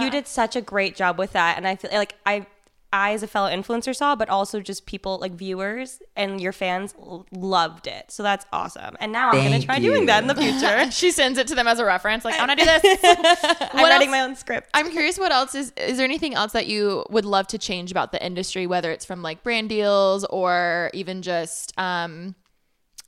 [0.00, 2.46] You did such a great job with that, and I feel like I,
[2.92, 6.94] I as a fellow influencer saw, but also just people like viewers and your fans
[6.98, 8.10] l- loved it.
[8.10, 8.96] So that's awesome.
[9.00, 10.90] And now I'm gonna Thank try doing that in the future.
[10.90, 12.24] she sends it to them as a reference.
[12.24, 12.98] Like, I want to do this.
[13.42, 14.68] I'm What writing else- my own script.
[14.74, 17.90] I'm curious what else is is there anything else that you would love to change
[17.90, 22.34] about the industry, whether it's from like brand deals or even just um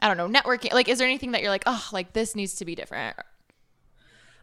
[0.00, 0.72] I don't know, networking.
[0.72, 3.16] Like is there anything that you're like, oh, like this needs to be different?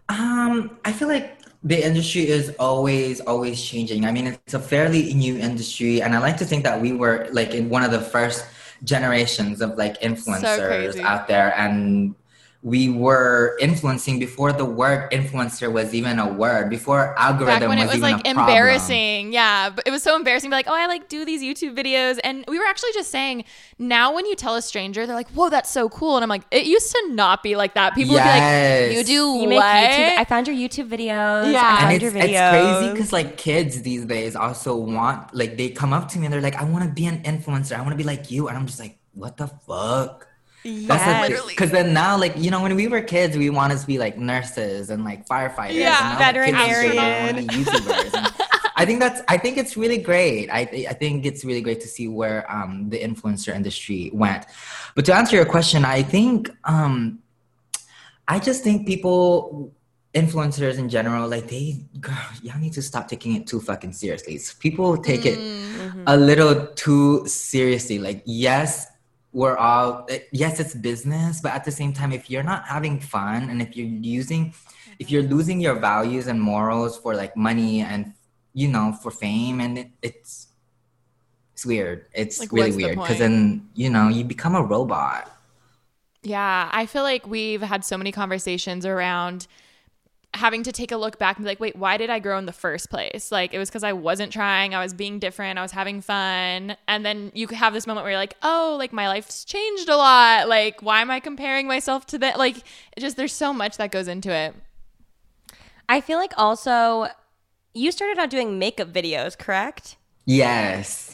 [0.10, 4.06] Um, I feel like the industry is always, always changing.
[4.06, 7.28] I mean, it's a fairly new industry, and I like to think that we were
[7.32, 8.46] like in one of the first
[8.84, 11.02] generations of like influencers crazy.
[11.02, 12.16] out there, and
[12.64, 17.80] we were influencing before the word influencer was even a word, before algorithm Back when
[17.80, 18.50] it was, was even like a problem.
[18.50, 19.34] embarrassing.
[19.34, 19.72] Yeah.
[19.72, 22.20] But it was so embarrassing to be like, oh, I like do these YouTube videos.
[22.24, 23.46] And we were actually just saying,
[23.80, 26.18] now when you tell a stranger, they're like, whoa, that's so cool.
[26.18, 27.96] And I'm like, it used to not be like that.
[27.96, 29.50] People would be like, you do you what?
[29.50, 30.18] make YouTube.
[30.20, 31.52] I found your YouTube videos.
[31.52, 31.78] Yeah.
[31.80, 32.54] I And found your it's, videos.
[32.54, 36.26] it's crazy because like kids these days also want like they come up to me
[36.26, 38.48] and they're like i want to be an influencer i want to be like you
[38.48, 40.28] and i'm just like what the fuck
[40.64, 41.48] Yes.
[41.48, 44.18] because then now like you know when we were kids we wanted to be like
[44.18, 46.12] nurses and like firefighters Yeah.
[46.12, 47.36] and now, like, kids these days Veterinarian.
[47.36, 48.48] wanna be YouTubers
[48.82, 50.50] I think that's I think it's really great.
[50.50, 54.46] I I think it's really great to see where um the influencer industry went.
[54.96, 57.20] But to answer your question, I think um
[58.28, 59.72] I just think people
[60.16, 64.40] influencers in general like they girl, y'all need to stop taking it too fucking seriously.
[64.60, 65.38] People take it
[66.08, 68.00] a little too seriously.
[68.00, 68.88] Like yes,
[69.34, 73.50] we're all yes, it's business, but at the same time if you're not having fun
[73.50, 74.54] and if you're using
[75.00, 75.34] if you're mm-hmm.
[75.34, 78.14] losing your values and morals for like money and
[78.54, 80.48] you know for fame and it, it's
[81.54, 82.08] it's weird.
[82.14, 83.20] It's Like, really weird because point?
[83.20, 85.32] then you know you become a robot.
[86.24, 89.48] Yeah, I feel like we've had so many conversations around
[90.34, 92.46] having to take a look back and be like, wait, why did I grow in
[92.46, 93.32] the first place?
[93.32, 96.78] Like, it was because I wasn't trying, I was being different, I was having fun.
[96.88, 99.90] And then you could have this moment where you're like, oh, like my life's changed
[99.90, 100.48] a lot.
[100.48, 102.38] Like, why am I comparing myself to that?
[102.40, 102.64] Like,
[102.98, 104.56] just, there's so much that goes into it.
[105.90, 107.08] I feel like also
[107.74, 109.98] you started out doing makeup videos, correct?
[110.26, 111.11] Yes.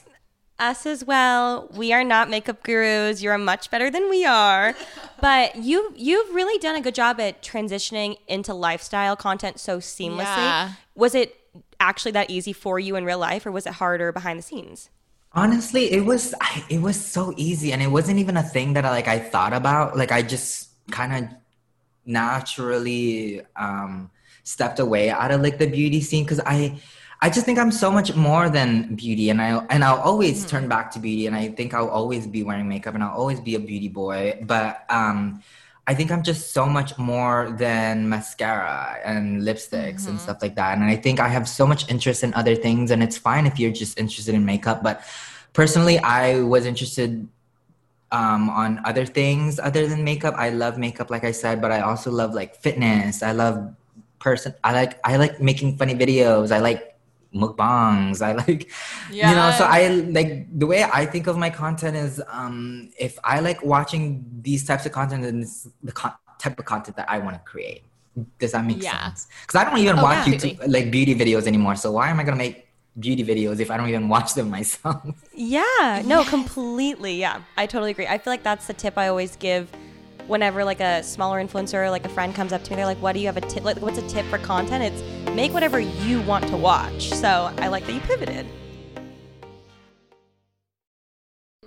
[0.59, 1.69] Us as well.
[1.75, 3.21] We are not makeup gurus.
[3.21, 4.73] You're much better than we are.
[5.19, 10.19] But you you've really done a good job at transitioning into lifestyle content so seamlessly.
[10.19, 10.73] Yeah.
[10.93, 11.35] Was it
[11.79, 14.91] actually that easy for you in real life or was it harder behind the scenes?
[15.33, 18.85] Honestly, it was I, it was so easy, and it wasn't even a thing that
[18.85, 19.97] I like I thought about.
[19.97, 21.31] Like I just kind of
[22.05, 24.09] naturally um,
[24.43, 26.79] stepped away out of like the beauty scene because I
[27.19, 30.67] I just think I'm so much more than beauty, and I and I'll always turn
[30.67, 33.55] back to beauty, and I think I'll always be wearing makeup, and I'll always be
[33.55, 34.39] a beauty boy.
[34.43, 35.41] But um,
[35.87, 40.77] I think I'm just so much more than mascara and lipsticks and stuff like that.
[40.77, 43.57] And I think I have so much interest in other things, and it's fine if
[43.57, 44.83] you're just interested in makeup.
[44.83, 45.01] But
[45.53, 47.27] personally, I was interested
[48.11, 50.35] um, on other things other than makeup.
[50.37, 53.23] I love makeup, like I said, but I also love like fitness.
[53.23, 53.73] I love
[54.19, 54.53] person.
[54.63, 56.51] I like I like making funny videos.
[56.51, 56.86] I like
[57.33, 58.21] mukbangs.
[58.27, 58.69] I like
[59.11, 59.51] you know.
[59.57, 63.63] So I like the way I think of my content is um, if I like
[63.63, 67.35] watching these types of content, then it's the con- type of content that I want
[67.35, 67.83] to create.
[68.39, 69.03] Does that make Yeah.
[69.03, 69.27] sense?
[69.41, 70.33] Because I don't even Oh, watch yeah.
[70.33, 71.75] YouTube like beauty videos anymore.
[71.75, 72.67] So why am I gonna make
[72.99, 75.03] beauty videos if I don't even watch them myself?
[75.33, 77.15] Yeah, no, completely.
[77.19, 78.07] Yeah, I totally agree.
[78.07, 79.69] I feel like that's the tip I always give
[80.27, 82.75] whenever like a smaller influencer, like a friend comes up to me.
[82.75, 83.63] They're like, "What do you have a tip?
[83.63, 87.09] Like, what's a tip for content?" It's make whatever you want to watch.
[87.11, 88.45] So I like that you pivoted.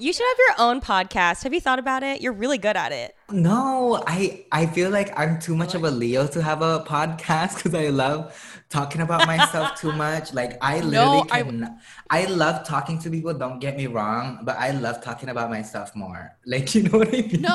[0.01, 1.43] You should have your own podcast.
[1.43, 2.23] Have you thought about it?
[2.23, 3.15] You're really good at it.
[3.31, 7.57] No, I I feel like I'm too much of a Leo to have a podcast
[7.63, 8.33] because I love
[8.71, 10.33] talking about myself too much.
[10.33, 11.79] Like I literally I- can.
[12.09, 13.35] I, love talking to people.
[13.35, 16.33] Don't get me wrong, but I love talking about myself more.
[16.47, 17.43] Like you know what I mean?
[17.43, 17.55] No,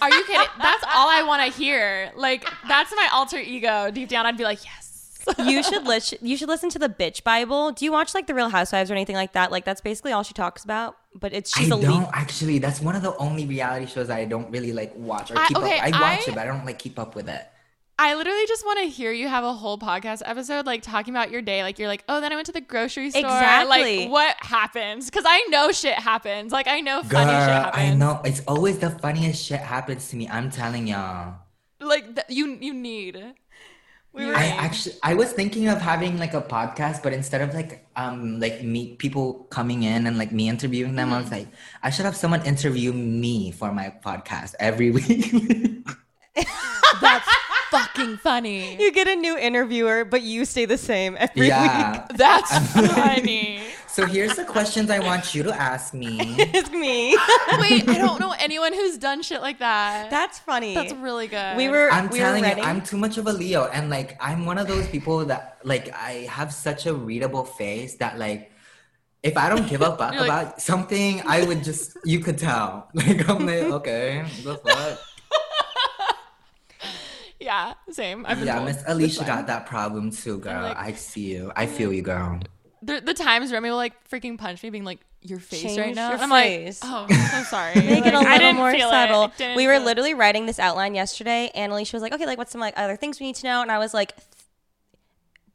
[0.00, 0.48] are you kidding?
[0.60, 2.10] That's all I want to hear.
[2.16, 3.90] Like, that's my alter ego.
[3.92, 4.88] Deep down, I'd be like, yes.
[5.38, 6.18] You should listen.
[6.22, 7.70] You should listen to the Bitch Bible.
[7.70, 9.52] Do you watch like the Real Housewives or anything like that?
[9.52, 10.96] Like that's basically all she talks about.
[11.14, 12.58] But it's she's I a don't actually.
[12.58, 15.58] That's one of the only reality shows I don't really like watch or I- keep
[15.58, 15.84] okay, up.
[15.84, 17.46] I watch I- it, but I don't like keep up with it.
[17.98, 21.30] I literally just want to hear you have a whole podcast episode, like talking about
[21.30, 21.62] your day.
[21.62, 23.20] Like you're like, oh, then I went to the grocery store.
[23.20, 23.98] Exactly.
[24.00, 25.10] Like what happens?
[25.10, 26.50] Because I know shit happens.
[26.50, 27.76] Like I know funny shit Girl, happens.
[27.76, 30.28] I know it's always the funniest shit happens to me.
[30.28, 31.34] I'm telling y'all.
[31.80, 33.22] Like th- you, you need.
[34.12, 37.54] We were I actually I was thinking of having like a podcast, but instead of
[37.54, 41.48] like um like me people coming in and like me interviewing them, I was like,
[41.82, 45.32] I should have someone interview me for my podcast every week.
[47.00, 47.28] That's
[47.70, 48.76] fucking funny.
[48.76, 52.06] you get a new interviewer, but you stay the same every yeah.
[52.14, 53.62] That's funny.
[53.92, 56.16] So here's the questions I want you to ask me.
[56.16, 56.50] week.
[56.54, 57.14] It's me.
[57.60, 60.08] Wait, I don't know anyone who's done shit like that.
[60.08, 60.74] That's funny.
[60.74, 61.58] That's really good.
[61.58, 61.90] we were.
[61.92, 62.62] I'm we telling were you, ready.
[62.62, 65.92] I'm too much of a Leo, and like I'm one of those people that like
[65.92, 68.50] I have such a readable face that like
[69.22, 72.38] if I don't give a fuck You're like- about something, I would just you could
[72.38, 72.88] tell.
[72.94, 75.00] Like I'm like okay, the fuck.
[77.38, 78.24] Yeah, same.
[78.24, 78.64] I've been Yeah.
[78.64, 80.62] Miss Alicia got that problem too, girl.
[80.62, 81.52] like- I see you.
[81.54, 81.96] I feel mm.
[81.96, 82.40] you, girl.
[82.82, 86.10] The, the times Remi will like freaking punch me, being like, "Your face right now."
[86.10, 86.82] your I'm face.
[86.82, 89.32] like, "Oh, I'm so sorry." Make it a Like, I little didn't more subtle.
[89.56, 89.84] We were feel it.
[89.84, 92.96] literally writing this outline yesterday, and Alicia was like, "Okay, like what's some like other
[92.96, 94.14] things we need to know?" And I was like,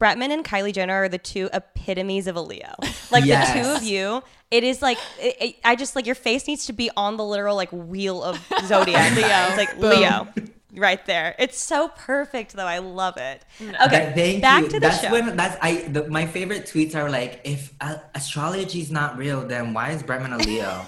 [0.00, 2.74] "Bretman and Kylie Jenner are the two epitomes of a Leo.
[3.10, 6.46] Like the two of you, it is like it, it- I just like your face
[6.46, 9.14] needs to be on the literal like wheel of zodiac.
[9.16, 9.90] Leo, it's like Boom.
[9.90, 10.28] Leo."
[10.74, 12.66] Right there, it's so perfect though.
[12.66, 13.42] I love it.
[13.60, 14.68] Okay, That- thank back you.
[14.68, 15.10] to the that's show.
[15.10, 15.88] when that's I.
[15.88, 20.02] The, my favorite tweets are like, if uh, astrology is not real, then why is
[20.02, 20.82] Bretman a Leo?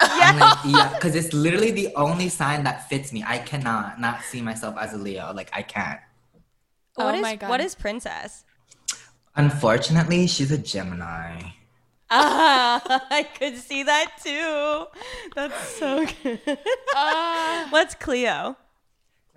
[0.00, 3.24] I'm like, yeah, because it's literally the only sign that fits me.
[3.26, 5.32] I cannot not see myself as a Leo.
[5.32, 6.00] Like I can't.
[6.96, 7.48] What Oh is- my God.
[7.48, 8.44] what is princess?
[9.36, 11.40] Unfortunately, she's a Gemini.
[12.10, 14.86] Ah, I could see that too.
[15.34, 16.58] That's so good.
[16.94, 17.66] Ah.
[17.70, 18.56] What's Cleo?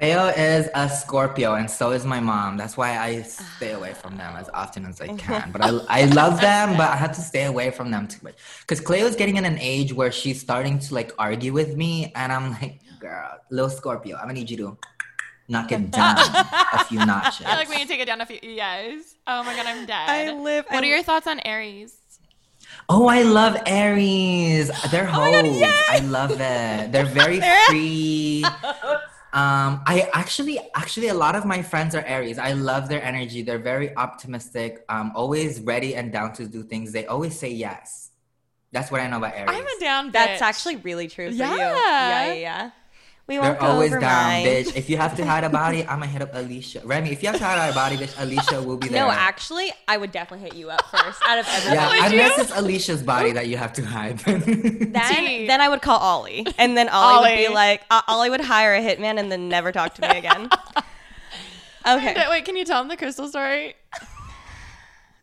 [0.02, 2.58] Leo is a Scorpio, and so is my mom.
[2.58, 4.64] That's why I stay away from them as ah.
[4.64, 5.52] often as I can.
[5.54, 5.70] But I,
[6.02, 8.36] I love them, but I have to stay away from them too much.
[8.62, 12.12] Because Cleo is getting in an age where she's starting to like argue with me,
[12.16, 14.78] and I'm like, girl, little Scorpio, I'm gonna need you to
[15.48, 16.18] knock it down
[16.74, 17.46] a few notches.
[17.46, 18.40] I like when you take it down a few.
[18.44, 19.16] Yes.
[19.28, 20.10] Oh my god, I'm dead.
[20.10, 21.96] I live- What I- are your thoughts on Aries?
[22.90, 24.70] Oh, I love Aries.
[24.92, 25.60] They're Oh my God, hoes.
[25.62, 25.72] yay!
[25.90, 26.92] I love it.
[26.92, 28.44] They're very free.
[29.36, 32.40] Um, I actually, actually, a lot of my friends are Aries.
[32.40, 33.42] I love their energy.
[33.42, 34.86] They're very optimistic.
[34.88, 36.94] Um, always ready and down to do things.
[36.94, 38.12] They always say yes.
[38.72, 39.50] That's what I know about Aries.
[39.52, 40.12] I'm a down.
[40.12, 41.40] That's actually really true for you.
[41.44, 41.58] Yeah.
[41.58, 42.45] Yeah, yeah, yeah.
[43.28, 44.46] We won't They're go always over down, mine.
[44.46, 44.76] bitch.
[44.76, 46.82] If you have to hide a body, I'm gonna hit up Alicia.
[46.86, 49.04] Remi, if you have to hide a body, bitch, Alicia will be there.
[49.04, 51.76] No, actually, I would definitely hit you up first out of everyone.
[51.76, 52.44] Yeah, Would unless you?
[52.44, 54.20] it's Alicia's body that you have to hide.
[54.26, 58.42] Then, then I would call Ollie, and then Ollie, would be like, uh, Ollie would
[58.42, 60.50] hire a hitman and then never talk to me again.
[61.88, 63.76] Okay, Wait, can you tell them the crystal story?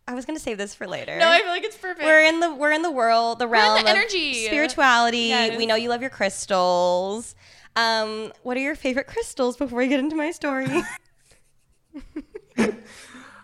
[0.06, 1.16] I was gonna save this for later.
[1.18, 2.04] No, I feel like it's perfect.
[2.04, 4.46] we're in the we're in the world, the in realm the of energy.
[4.46, 5.18] spirituality.
[5.28, 5.56] Yes.
[5.58, 7.34] We know you love your crystals.
[7.76, 10.82] Um, what are your favorite crystals before we get into my story?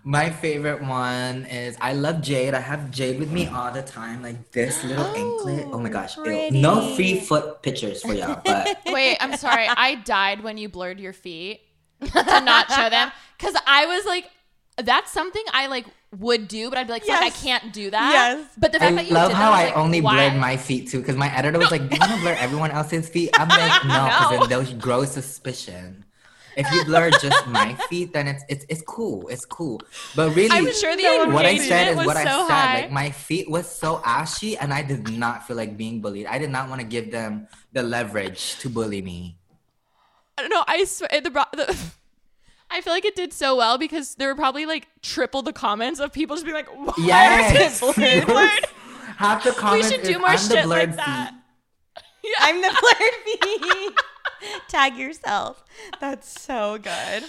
[0.09, 2.55] My favorite one is I love Jade.
[2.55, 5.67] I have Jade with me all the time, like this little anklet.
[5.71, 6.17] Oh my gosh,
[6.51, 9.67] no free foot pictures for y'all, but Wait, I'm sorry.
[9.69, 11.61] I died when you blurred your feet
[12.01, 14.31] to not show them because I was like,
[14.79, 15.85] that's something I like
[16.16, 17.23] would do, but I'd be like, fuck, Yes.
[17.23, 18.12] I can't do that.
[18.12, 18.49] Yes.
[18.57, 20.14] But the I fact that you love did how that, I was like, only why?
[20.29, 22.71] blurred my feet too, because my editor was like, "Do you want to blur everyone
[22.71, 24.38] else's feet?" I'm like, "No," because No.
[24.38, 26.05] then they'll grow suspicion.
[26.57, 29.29] If you blur just my feet, then it's it's it's cool.
[29.29, 29.81] It's cool.
[30.16, 32.55] But really, I'm sure the what I said is was what I so said.
[32.55, 32.75] high.
[32.83, 36.27] Like my feet was so ashy, and I did not feel like being bullied.
[36.27, 39.37] I did not want to give them the leverage to bully me.
[40.49, 41.77] No, I swear the, the
[42.71, 46.01] I feel like it did so well because there were probably like triple the comments
[46.01, 47.83] of people just being like, why Yes.
[47.83, 48.51] is it blurred?
[49.17, 49.89] Half the comments.
[49.91, 51.33] we should do more I'm shit blurred like that.
[52.23, 52.35] feet.
[52.41, 53.99] I'm the blurred feet.
[54.69, 55.65] Tag yourself.
[56.01, 57.25] That's so good.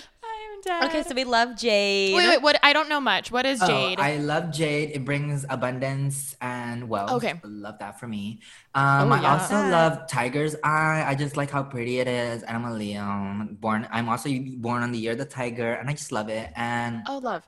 [0.68, 0.90] I'm dead.
[0.90, 2.16] Okay, so we love Jade.
[2.16, 2.60] wait, wait, what?
[2.64, 3.32] I don't know much.
[3.32, 4.00] What is Oh, Jade?
[4.00, 4.92] I love Jade.
[4.94, 7.12] It brings abundance and wealth.
[7.12, 7.40] Okay.
[7.44, 8.40] Love that for me.
[8.76, 9.32] Um, Oh, I yeah.
[9.34, 11.04] also love Tiger's Eye.
[11.06, 12.44] I just like how pretty it is.
[12.44, 13.48] And I'm a Leo.
[13.60, 13.88] Born.
[13.92, 16.52] I'm also born on the year of the tiger, and I just love it.
[16.56, 17.48] And oh, love.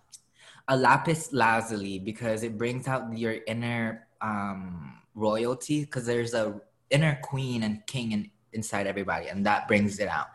[0.68, 5.82] a lapis lazuli because it brings out your inner um, royalty.
[5.82, 10.28] Because there's a inner queen and king in, inside everybody, and that brings it out.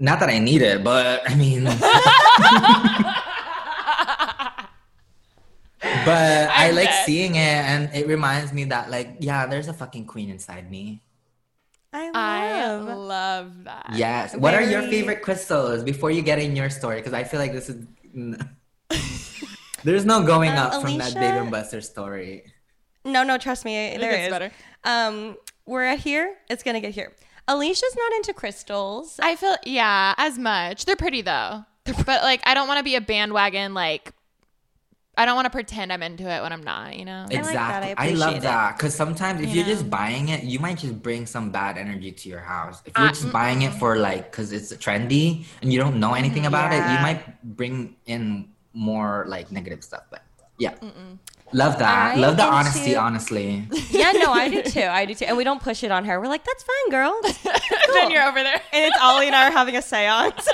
[0.00, 1.68] Not that I need it, but I mean.
[6.04, 7.06] But I I'm like dead.
[7.06, 11.02] seeing it, and it reminds me that, like, yeah, there's a fucking queen inside me.
[11.92, 12.96] I I love.
[12.98, 13.86] love that.
[13.94, 14.36] Yes.
[14.36, 16.96] What are your favorite crystals before you get in your story?
[16.96, 17.86] Because I feel like this is.
[19.84, 22.44] There's no going Um, up from that Dave and Buster story.
[23.04, 24.50] No, no, trust me, there gets better.
[24.84, 26.36] Um, we're at here.
[26.50, 27.14] It's gonna get here.
[27.50, 29.18] Alicia's not into crystals.
[29.20, 30.84] I feel yeah, as much.
[30.84, 31.64] They're pretty though.
[31.84, 34.12] but like I don't want to be a bandwagon like
[35.16, 37.26] I don't want to pretend I'm into it when I'm not, you know.
[37.28, 37.82] like that.
[37.82, 37.94] I Exactly.
[37.98, 38.42] I, love it.
[38.42, 38.76] that.
[38.76, 39.74] Because sometimes if you're Yeah.
[39.74, 42.80] just buying it, you might just bring some bad energy to your house.
[42.86, 43.78] If you're Uh, just mm, buying it mm.
[43.78, 46.54] for like, because it's trendy and you don't know anything mm-hmm.
[46.54, 50.04] about it, you might bring in more like negative stuff.
[50.10, 50.22] But
[50.58, 50.74] yeah.
[51.52, 52.14] Love that.
[52.16, 53.66] I love the honesty, too- honestly.
[53.90, 54.82] Yeah, no, I do too.
[54.82, 55.24] I do too.
[55.26, 56.18] And we don't push it on her.
[56.20, 57.20] We're like, that's fine, girl.
[57.92, 58.54] then you're over there.
[58.72, 60.46] and it's Ollie and I are having a seance.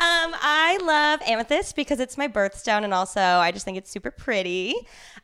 [0.00, 4.10] um, I love amethyst because it's my birthstone, and also I just think it's super
[4.10, 4.74] pretty.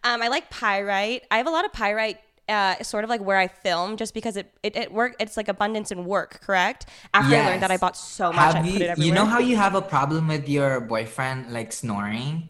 [0.04, 1.24] Um, I like pyrite.
[1.30, 2.18] I have a lot of pyrite.
[2.48, 5.14] Uh, sort of like where I film, just because it it, it work.
[5.20, 6.86] It's like abundance and work, correct?
[7.12, 8.38] After I learned that, I bought so much.
[8.54, 9.06] I Have put you, it everywhere.
[9.06, 12.48] you know how you have a problem with your boyfriend like snoring?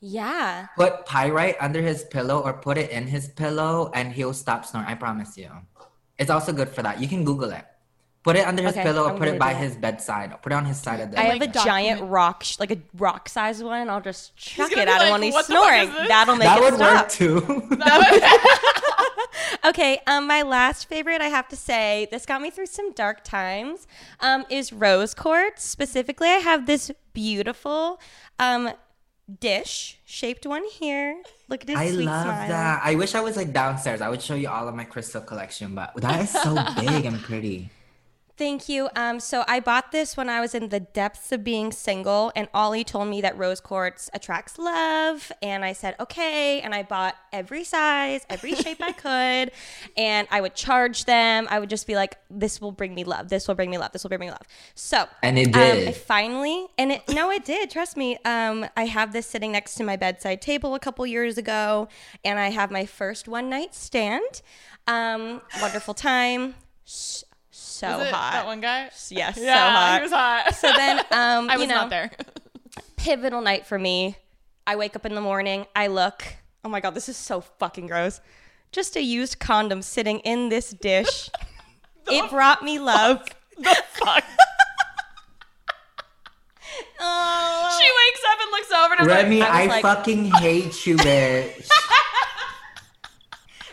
[0.00, 0.66] Yeah.
[0.76, 4.88] Put pyrite under his pillow or put it in his pillow and he'll stop snoring.
[4.88, 5.50] I promise you.
[6.18, 7.00] It's also good for that.
[7.00, 7.64] You can Google it.
[8.24, 10.34] Put it under his Okay, pillow or I'm put it by do his bedside.
[10.42, 12.78] Put it on his side of the I have a giant rock, sh- like a
[12.96, 15.46] rock sized one, and I'll just chuck it be at him like, when he's "What
[15.46, 16.08] the fuck is snoring.
[16.08, 17.08] That'll make that it would stop.
[17.08, 18.38] work too.
[19.64, 23.24] Okay, um, my last favorite, I have to say, this got me through some dark
[23.24, 23.86] times,
[24.20, 25.64] um, is rose quartz.
[25.64, 28.00] Specifically, I have this beautiful
[28.38, 28.70] um,
[29.28, 31.22] dish shaped one here.
[31.48, 32.48] Look at his I sweet love smile.
[32.48, 32.80] that.
[32.84, 34.00] I wish I was like downstairs.
[34.00, 37.20] I would show you all of my crystal collection, but that is so big and
[37.20, 37.70] pretty.
[38.38, 38.88] Thank you.
[38.94, 42.46] Um, so I bought this when I was in the depths of being single, and
[42.54, 47.16] Ollie told me that rose quartz attracts love, and I said okay, and I bought
[47.32, 48.92] every size, every shape I
[49.46, 49.50] could,
[49.96, 51.48] and I would charge them.
[51.50, 53.28] I would just be like, "This will bring me love.
[53.28, 53.90] This will bring me love.
[53.90, 57.44] This will bring me love." So And it um, I finally, and it no, it
[57.44, 57.70] did.
[57.70, 58.18] Trust me.
[58.24, 61.88] Um, I have this sitting next to my bedside table a couple years ago,
[62.24, 64.42] and I have my first one night stand.
[64.86, 66.54] Um, wonderful time.
[67.78, 68.32] S- So Was it hot.
[68.32, 68.90] That one guy.
[69.10, 69.96] Yes, so hot.
[69.98, 70.54] he was hot.
[70.54, 72.10] So then, um, I you was know, not there.
[72.96, 74.16] pivotal night for me.
[74.66, 75.64] I wake up in the morning.
[75.76, 76.24] I look.
[76.64, 78.20] Oh my god, this is so fucking gross.
[78.72, 81.30] Just a used condom sitting in this dish.
[82.08, 83.22] it brought me love.
[83.58, 84.22] The fuck.
[87.00, 87.78] Oh.
[87.80, 90.86] She wakes up and looks over and is like, Remi, I I, like- fucking hate
[90.86, 91.68] you, bitch.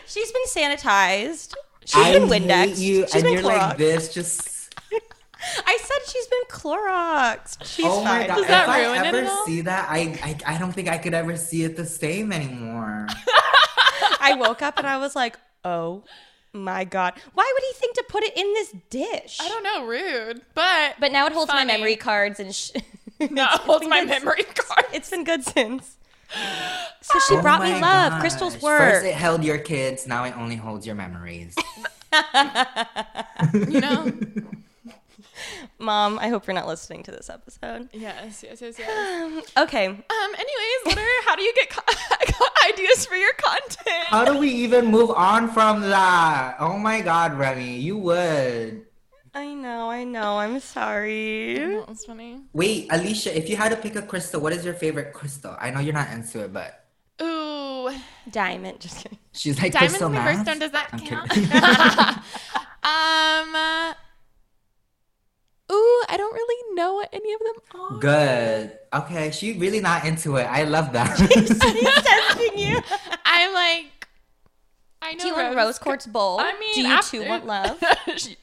[0.06, 1.54] She's been sanitized.
[1.86, 2.64] She's I been Windex.
[2.68, 3.68] hate you, She's and been you're Clorox.
[3.68, 4.12] like this.
[4.12, 4.74] Just
[5.66, 7.64] I said she's been Clorox.
[7.64, 8.26] She's oh my fine.
[8.28, 8.34] god!
[8.34, 9.46] Does if that I ruin it ever at all?
[9.46, 9.98] see that, I,
[10.46, 13.06] I I don't think I could ever see it the same anymore.
[14.20, 16.02] I woke up and I was like, oh
[16.52, 17.14] my god.
[17.34, 19.38] Why would he think to put it in this dish?
[19.40, 20.42] I don't know, rude.
[20.54, 22.70] But But now it holds my memory cards and sh-
[23.20, 24.08] no, it holds my good.
[24.08, 24.86] memory card.
[24.92, 25.95] It's been good since.
[27.02, 28.20] So she Oh brought me my love.
[28.20, 28.62] Crystal's gosh.
[28.62, 28.78] work.
[28.80, 30.06] First, it held your kids.
[30.06, 31.54] Now it only holds your memories.
[33.52, 34.12] You know?
[35.78, 37.88] Mom, I hope you're not listening to this episode.
[37.92, 39.52] yes, yes, yes, yes.
[39.58, 39.86] Okay.
[39.86, 39.94] Um.
[40.34, 44.06] Anyways, what are, how do you get co- ideas for your content?
[44.06, 46.56] How do we even move on from that?
[46.58, 48.86] Oh my god, Remi, you would.
[49.36, 50.38] I know, I know.
[50.38, 51.58] I'm sorry.
[51.58, 52.40] That was funny.
[52.54, 55.54] Wait, Alicia, if you had to pick a crystal, what is your favorite crystal?
[55.60, 56.86] I know you're not into it, but
[57.20, 57.90] Ooh,
[58.30, 58.80] Diamond.
[58.80, 59.18] Just kidding.
[59.32, 60.46] she's like diamond's crystal my math?
[60.46, 60.58] birthstone.
[60.60, 61.30] Does that I'm count?
[62.82, 63.54] um.
[63.54, 63.94] uh,
[65.70, 67.98] ooh, I don't really know what any of them are.
[67.98, 68.78] Good.
[68.94, 70.44] Okay, she's really not into it.
[70.44, 71.14] I love that.
[71.18, 72.80] She's testing you.
[73.26, 73.86] I'm like,
[75.06, 75.22] I know.
[75.22, 76.40] Do you want rose quartz bowl?
[76.40, 77.82] I mean, do you after- too want love?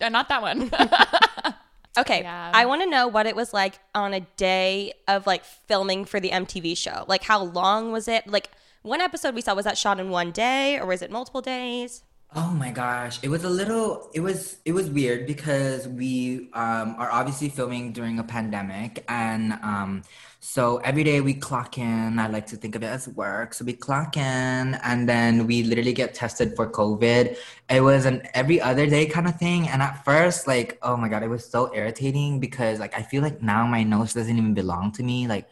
[0.01, 0.71] Uh, not that one.
[1.95, 2.49] Okay, Yeah.
[2.55, 6.19] I want to know what it was like on a day of like filming for
[6.19, 7.05] the MTV show.
[7.07, 8.25] Like, how long was it?
[8.25, 8.49] Like,
[8.81, 12.01] one episode we saw was that shot in one day, or was it multiple days?
[12.35, 16.95] Oh my gosh, it was a little it was it was weird because we um
[16.97, 20.01] are obviously filming during a pandemic and um
[20.45, 23.53] so every day we clock in, I like to think of it as work.
[23.53, 27.37] So we clock in and then we literally get tested for COVID.
[27.69, 31.07] It was an every other day kind of thing and at first like oh my
[31.07, 34.53] god, it was so irritating because like I feel like now my nose doesn't even
[34.53, 35.27] belong to me.
[35.29, 35.47] Like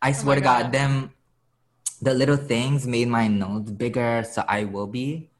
[0.00, 0.72] I oh swear to god, God.
[0.72, 1.10] them
[2.00, 5.30] the little things made my nose bigger, so I will be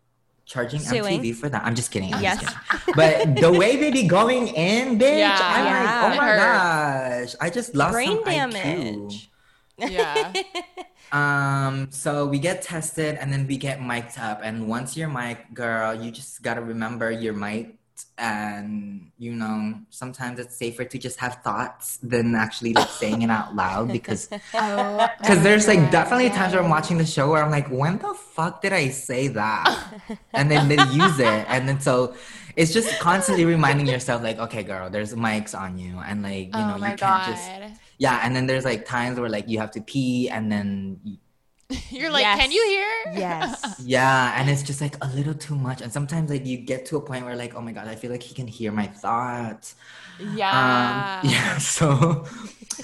[0.49, 1.21] charging Suing.
[1.21, 1.63] MTV for that.
[1.63, 2.09] I'm just kidding.
[2.15, 2.55] I'm just Yes.
[2.73, 2.95] kidding.
[2.97, 5.37] But the way they be going in, bitch, Yeah.
[5.39, 5.85] I'm Yeah.
[5.85, 7.35] like, oh my hurts.
[7.37, 7.47] gosh.
[7.47, 9.31] I just lost Brain some damage.
[9.79, 10.33] yeah.
[11.11, 14.41] Um, so we get tested and then we get mic'd up.
[14.45, 17.78] And once you're mic, girl, you just gotta remember you're mic'd.
[18.17, 23.31] And you know, sometimes it's safer to just have thoughts than actually like saying it
[23.31, 27.43] out loud because Oh, Because there's like definitely times where I'm watching the show where
[27.43, 29.75] I'm like, when the fuck did I say that?
[30.35, 31.45] and then they use it.
[31.49, 32.15] And then so
[32.57, 35.99] it's just constantly reminding yourself, like, okay, girl, there's mics on you.
[36.05, 37.25] And like, you oh know, oh my you can't god.
[37.25, 37.53] just
[37.99, 41.19] yeah, and then there's like times where like you have to pee, and then
[41.91, 42.35] You're like, Yes.
[42.35, 42.87] can you hear?
[43.11, 43.75] Yes.
[43.79, 45.83] yeah, and it's just like a little too much.
[45.83, 48.11] And sometimes like you get to a point where like, oh my god, I feel
[48.11, 49.77] like he can hear my thoughts.
[50.19, 51.19] Yeah.
[51.23, 51.59] Um, yeah.
[51.59, 52.27] So,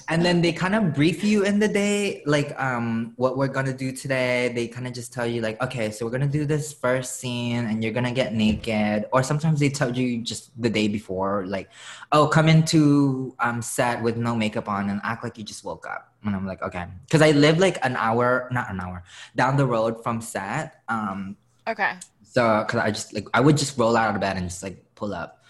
[0.08, 3.72] and then they kind of brief you in the day, like um, what we're gonna
[3.72, 4.50] do today.
[4.54, 7.64] They kind of just tell you like, okay, so we're gonna do this first scene,
[7.66, 9.06] and you're gonna get naked.
[9.12, 11.70] Or sometimes they tell you just the day before, like,
[12.12, 15.86] oh, come into um set with no makeup on and act like you just woke
[15.86, 16.12] up.
[16.24, 19.04] And I'm like, okay, because I live like an hour, not an hour,
[19.36, 20.82] down the road from set.
[20.88, 21.92] Um, Okay.
[22.22, 24.84] so because I just like I would just roll out of bed and just like
[24.96, 25.43] pull up.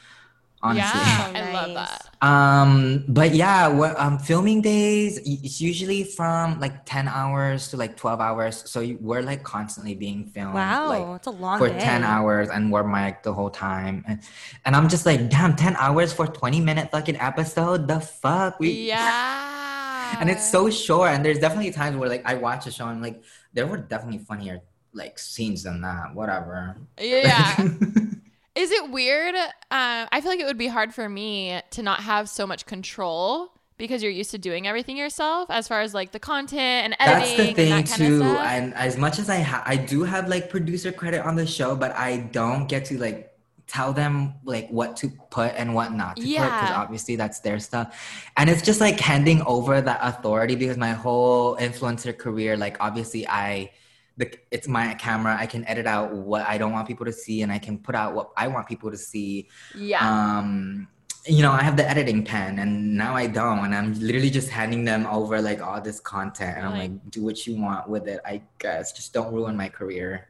[0.65, 1.01] Honestly.
[1.01, 2.01] Yeah, So I love that.
[2.25, 7.99] Um, but yeah, what, um, filming days, it's usually from like 10 hours to like
[7.99, 8.65] 12 hours.
[8.71, 10.55] So you, we're like constantly being filmed.
[10.55, 11.79] Wow, like, it's a long for day.
[11.79, 14.05] 10 hours and we're mic'd the whole time.
[14.09, 14.21] And,
[14.65, 17.87] and I'm just like, damn, 10 hours for 20 minute fucking episode?
[17.89, 18.59] The fuck?
[18.59, 19.51] We, Yeah.
[20.21, 21.11] And it's so short.
[21.11, 24.21] And there's definitely times where like I watch a show and like, there were definitely
[24.25, 24.63] funnier
[24.95, 26.15] like scenes than that.
[26.15, 26.77] Whatever.
[26.99, 27.69] Yeah.
[28.55, 29.35] Is it weird?
[29.35, 32.67] Uh, I feel like it would be hard for me to not have so much
[32.67, 36.97] control because you're used to doing everything yourself as far as like the content and
[37.01, 37.37] editing.
[37.37, 38.23] That's the thing and that too.
[38.23, 41.75] And as much as I ha- I do have like producer credit on the show,
[41.75, 43.33] but I don't get to like
[43.67, 47.59] tell them like what to put and what not to put because obviously that's their
[47.59, 48.23] stuff.
[48.37, 53.27] And it's just like handing over that authority because my whole influencer career, like obviously
[53.27, 53.73] I
[54.17, 55.37] the it's my camera.
[55.39, 57.95] I can edit out what I don't want people to see and I can put
[57.95, 59.99] out what I want people to see yeah.
[60.07, 60.87] um
[61.27, 64.51] you know i have the editing pen and now i don't and i'm literally just
[64.51, 67.89] handing them over like all this content and i'm Like- like do what you want
[67.89, 70.29] with it i guess just don't ruin my career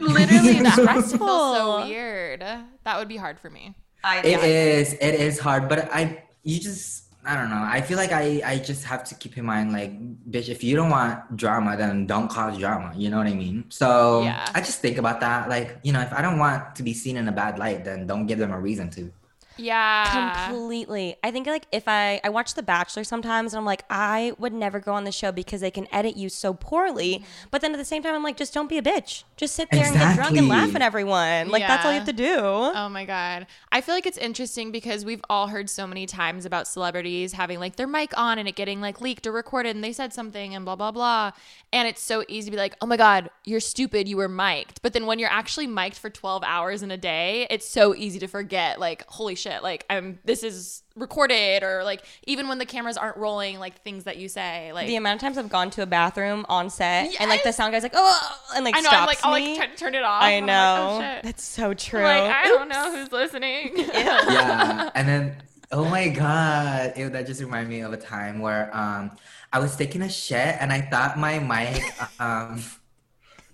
[0.00, 1.28] Literally, that has to feel Stressful.
[1.54, 2.40] so weird.
[2.40, 3.74] That would be hard for me.
[4.02, 4.94] I, It is.
[4.94, 7.62] it is hard but i you just i don't know.
[7.62, 9.92] I feel like i i just have to keep in mind like
[10.32, 12.92] bitch if you don't want drama then don't cause drama.
[12.96, 13.64] You know what i mean?
[13.68, 14.44] So Yeah.
[14.54, 15.48] i just think about that.
[15.48, 18.06] Like you know if i don't want to be seen in a bad light then
[18.06, 19.12] don't give them a reason to
[19.56, 20.48] Yeah.
[20.48, 21.16] Completely.
[21.22, 24.52] I think like if I I watch The Bachelor sometimes and I'm like I would
[24.52, 27.16] never go on the show because they can edit you so poorly.
[27.16, 27.48] Mm-hmm.
[27.50, 29.24] But then at the same time I'm like just don't be a bitch.
[29.36, 31.48] Just sit there and get drunk and laugh at everyone.
[31.48, 32.36] Like that's all you have to do.
[32.38, 33.46] Oh my god.
[33.70, 37.58] I feel like it's interesting because we've all heard so many times about celebrities having
[37.58, 40.54] like their mic on and it getting like leaked or recorded and they said something
[40.54, 41.32] and blah blah blah.
[41.72, 44.80] And it's so easy to be like, "Oh my god, you're stupid, you were mic'd."
[44.82, 48.18] But then when you're actually mic'd for 12 hours in a day, it's so easy
[48.18, 52.66] to forget like, "Holy shit, like I'm this is recorded" or like even when the
[52.66, 55.70] cameras aren't rolling, like things that you say, like The amount of times I've gone
[55.70, 58.80] to a bathroom on set and like the sound guy's like, oh, and like I
[58.80, 60.22] know stops I'm like I'll like t- turn it off.
[60.22, 60.46] I know.
[60.46, 61.22] like, oh, shit.
[61.24, 62.02] That's so true.
[62.02, 63.72] Like I don't know who's listening.
[63.76, 65.36] yeah and then
[65.70, 69.10] oh my god ew, that just reminded me of a time where um
[69.52, 71.82] i was taking a shit and i thought my mic
[72.20, 72.62] um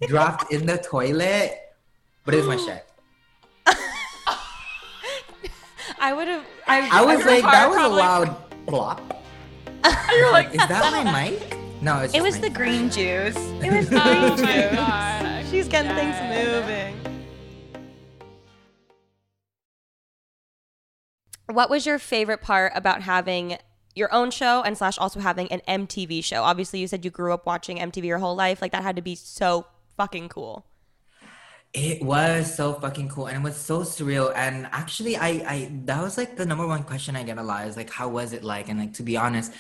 [0.07, 1.53] dropped in the toilet
[2.25, 2.88] but it was my shit
[6.01, 6.45] I would have.
[6.67, 8.37] I, i was Your like that was a loud
[8.67, 9.23] plop
[10.17, 13.37] You're like, is that my mic no it's It was the green oh juice.
[13.37, 15.51] It was the oh green juice.
[15.51, 16.95] She's getting things moving.
[21.51, 23.57] What was your favorite part about having
[23.95, 26.43] your own show and slash also having an MTV show?
[26.43, 28.61] Obviously, you said you grew up watching MTV your whole life.
[28.61, 30.67] Like that had to be so fucking cool.
[31.75, 34.33] It was so fucking cool and it was so surreal.
[34.35, 37.67] And actually I I that was like the number one question I get a lot
[37.67, 38.69] is like how was it like?
[38.69, 39.53] And like to be honest,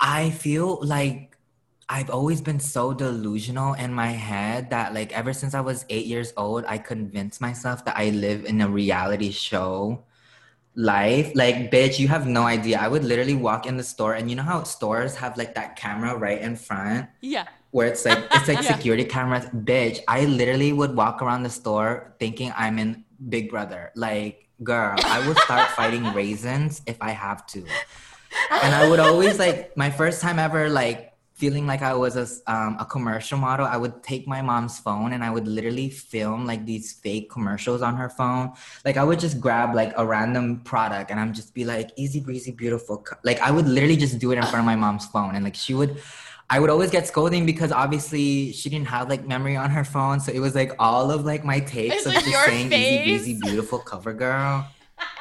[0.00, 1.36] I feel like
[1.88, 6.06] I've always been so delusional in my head that like ever since I was eight
[6.06, 10.04] years old, I convinced myself that I live in a reality show
[10.74, 11.32] life.
[11.34, 12.78] Like, bitch, you have no idea.
[12.78, 15.76] I would literally walk in the store and you know how stores have like that
[15.76, 17.08] camera right in front?
[17.20, 17.46] Yeah.
[17.76, 18.72] Where it's like it's like Yeah.
[18.74, 19.44] security cameras.
[19.52, 23.92] Bitch, I literally would walk around the store thinking I'm in Big Brother.
[23.94, 27.60] Like, girl, I would start fighting raisins if I have to.
[28.64, 32.26] And I would always like my first time ever like feeling like I was a
[32.50, 33.66] um, a commercial model.
[33.66, 37.82] I would take my mom's phone and I would literally film like these fake commercials
[37.82, 38.52] on her phone.
[38.86, 42.20] Like I would just grab like a random product and I'm just be like easy
[42.20, 43.04] breezy beautiful.
[43.22, 45.54] Like I would literally just do it in front of my mom's phone and like
[45.66, 46.00] she would
[46.48, 50.20] I would always get scolding because obviously she didn't have like memory on her phone.
[50.20, 53.02] So it was like all of like my takes It's of like just saying easy
[53.02, 54.68] breezy beautiful cover girl.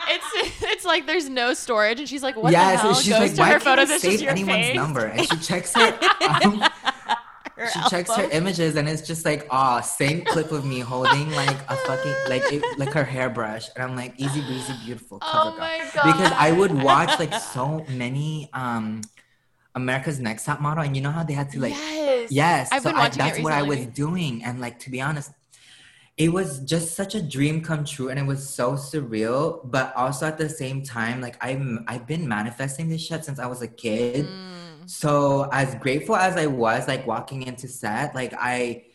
[0.07, 3.13] It's it's like there's no storage, and she's like, "What yeah, the hell?" so she's
[3.13, 4.75] Goes like, to why her can't photos, I save anyone's face.
[4.75, 5.05] number?
[5.05, 5.97] And she checks her,
[6.43, 6.63] um,
[7.73, 11.57] she checks her images, and it's just like, oh, same clip of me holding like
[11.69, 15.57] a fucking like it, like her hairbrush, and I'm like, easy breezy, beautiful cover Oh
[15.57, 16.13] girl.
[16.13, 19.01] Because I would watch like so many um
[19.75, 22.31] America's Next Top Model, and you know how they had to like yes.
[22.31, 24.89] Yes, I've so been I, watching it that's what I was doing, and like to
[24.89, 25.31] be honest,
[26.17, 29.59] it was just such a dream come true, and it was so surreal.
[29.69, 33.47] But also at the same time, like I'm I've been manifesting this shit since I
[33.47, 34.25] was a kid.
[34.25, 34.89] Mm.
[34.89, 38.85] So as grateful as I was, like walking into set, like I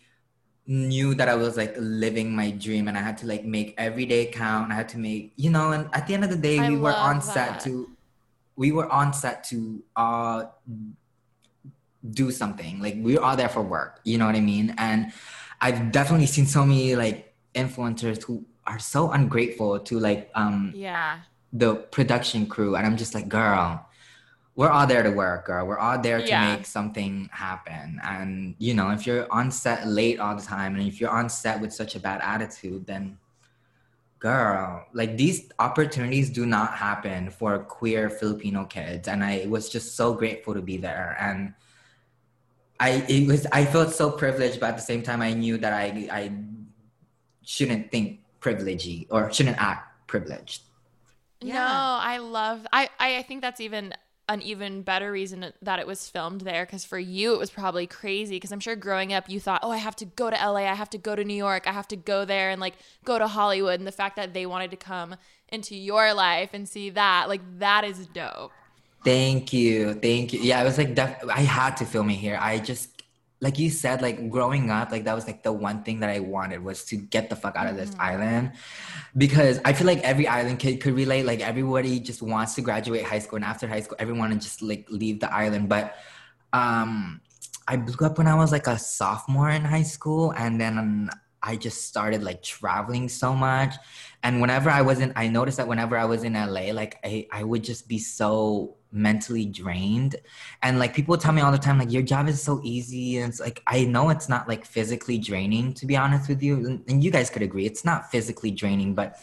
[0.67, 4.07] knew that I was like living my dream, and I had to like make every
[4.07, 4.73] day count.
[4.73, 6.77] I had to make, you know, and at the end of the day, I we
[6.79, 7.91] were on love set to,
[8.61, 9.59] we were on set to
[9.97, 10.45] uh
[12.21, 12.75] do something.
[12.85, 14.01] Like we are all there for work.
[14.05, 14.75] You know what I mean?
[14.79, 15.13] And
[15.61, 21.21] I've definitely seen so many like influencers who are so ungrateful to like um Yeah.
[21.53, 23.69] the production crew and i'm just like girl
[24.59, 26.45] we're all there to work girl we're all there to Yeah.
[26.55, 30.83] make something happen and you know if you're on set late all the time and
[30.91, 33.19] if you're on set with such a bad attitude then
[34.21, 39.97] girl like these opportunities do not happen for queer filipino kids and i was just
[39.97, 41.55] so grateful to be there and
[42.79, 45.73] i it was i felt so privileged but at the same time i knew that
[45.73, 46.31] i i
[47.43, 50.63] shouldn't think privilegey or shouldn't act privileged
[51.43, 52.67] No, I love.
[52.73, 53.95] I I think that's even
[54.31, 56.65] an even better reason that it was filmed there.
[56.65, 58.37] Because for you, it was probably crazy.
[58.37, 60.75] Because I'm sure growing up, you thought, oh, I have to go to LA, I
[60.75, 62.75] have to go to New York, I have to go there and like
[63.05, 63.81] go to Hollywood.
[63.81, 65.17] And the fact that they wanted to come
[65.49, 68.53] into your life and see that, like that is dope.
[69.05, 69.95] Thank you.
[69.95, 70.41] Thank you.
[70.41, 72.39] Yeah, it was like def- I had to film it here.
[72.41, 72.90] I just
[73.41, 76.21] like you said, like growing up, like that was like the one thing that I
[76.21, 78.53] wanted was to get the fuck out of this island.
[79.17, 81.25] Because I feel like every island kid could relate.
[81.25, 84.87] Like everybody just wants to graduate high school and after high school, everyone just like
[84.91, 85.69] leave the island.
[85.69, 85.97] But
[86.53, 87.21] um
[87.67, 91.11] I blew up when I was like a sophomore in high school and then um,
[91.43, 93.75] I just started like traveling so much.
[94.23, 97.27] And whenever I was in, I noticed that whenever I was in LA, like I,
[97.33, 100.17] I would just be so mentally drained.
[100.63, 103.19] And like people tell me all the time, like your job is so easy.
[103.19, 106.57] And it's like, I know it's not like physically draining, to be honest with you.
[106.67, 109.17] And- And you guys could agree, it's not physically draining, but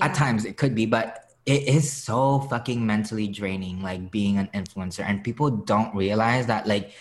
[0.00, 0.86] at times it could be.
[0.86, 5.04] But it is so fucking mentally draining, like being an influencer.
[5.04, 6.92] And people don't realize that, like,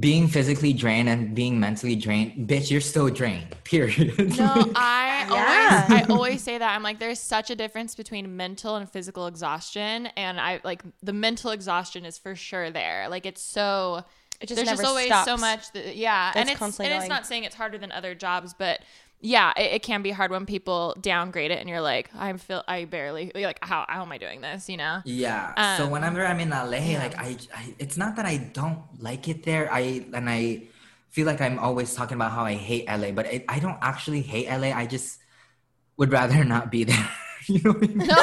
[0.00, 3.54] being physically drained and being mentally drained, bitch, you're still drained.
[3.64, 4.36] Period.
[4.36, 5.86] No, I Yeah.
[5.88, 6.74] always I always say that.
[6.74, 10.06] I'm like, there's such a difference between mental and physical exhaustion.
[10.16, 13.08] And I like the mental exhaustion is for sure there.
[13.08, 14.04] Like it's so
[14.40, 16.32] It just there's never just always so much that, yeah.
[16.34, 18.80] and It's it's constantly and it's not saying it's harder than other jobs, but
[19.20, 22.62] yeah, it, it can be hard when people downgrade it and you're like, I'm feel
[22.68, 25.02] I barely like how how am I doing this, you know?
[25.04, 25.54] Yeah.
[25.62, 29.28] so Um, whenever I'm in LA, like I, I, it's not that I don't like
[29.28, 29.72] it there.
[29.72, 30.68] I and I
[31.10, 34.22] feel like I'm always talking about how I hate LA, but it, I don't actually
[34.22, 34.72] hate LA.
[34.72, 35.20] I just
[35.98, 37.10] would rather not be there.
[37.48, 38.08] you know I mean?
[38.08, 38.14] No,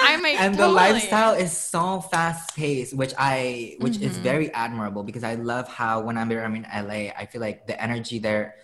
[0.00, 4.18] I'm a and the lifestyle is so fast paced, which I, which is Mm-hmm.
[4.18, 8.18] very admirable because I love how whenever I'm in LA, I feel like the energy
[8.18, 8.56] there.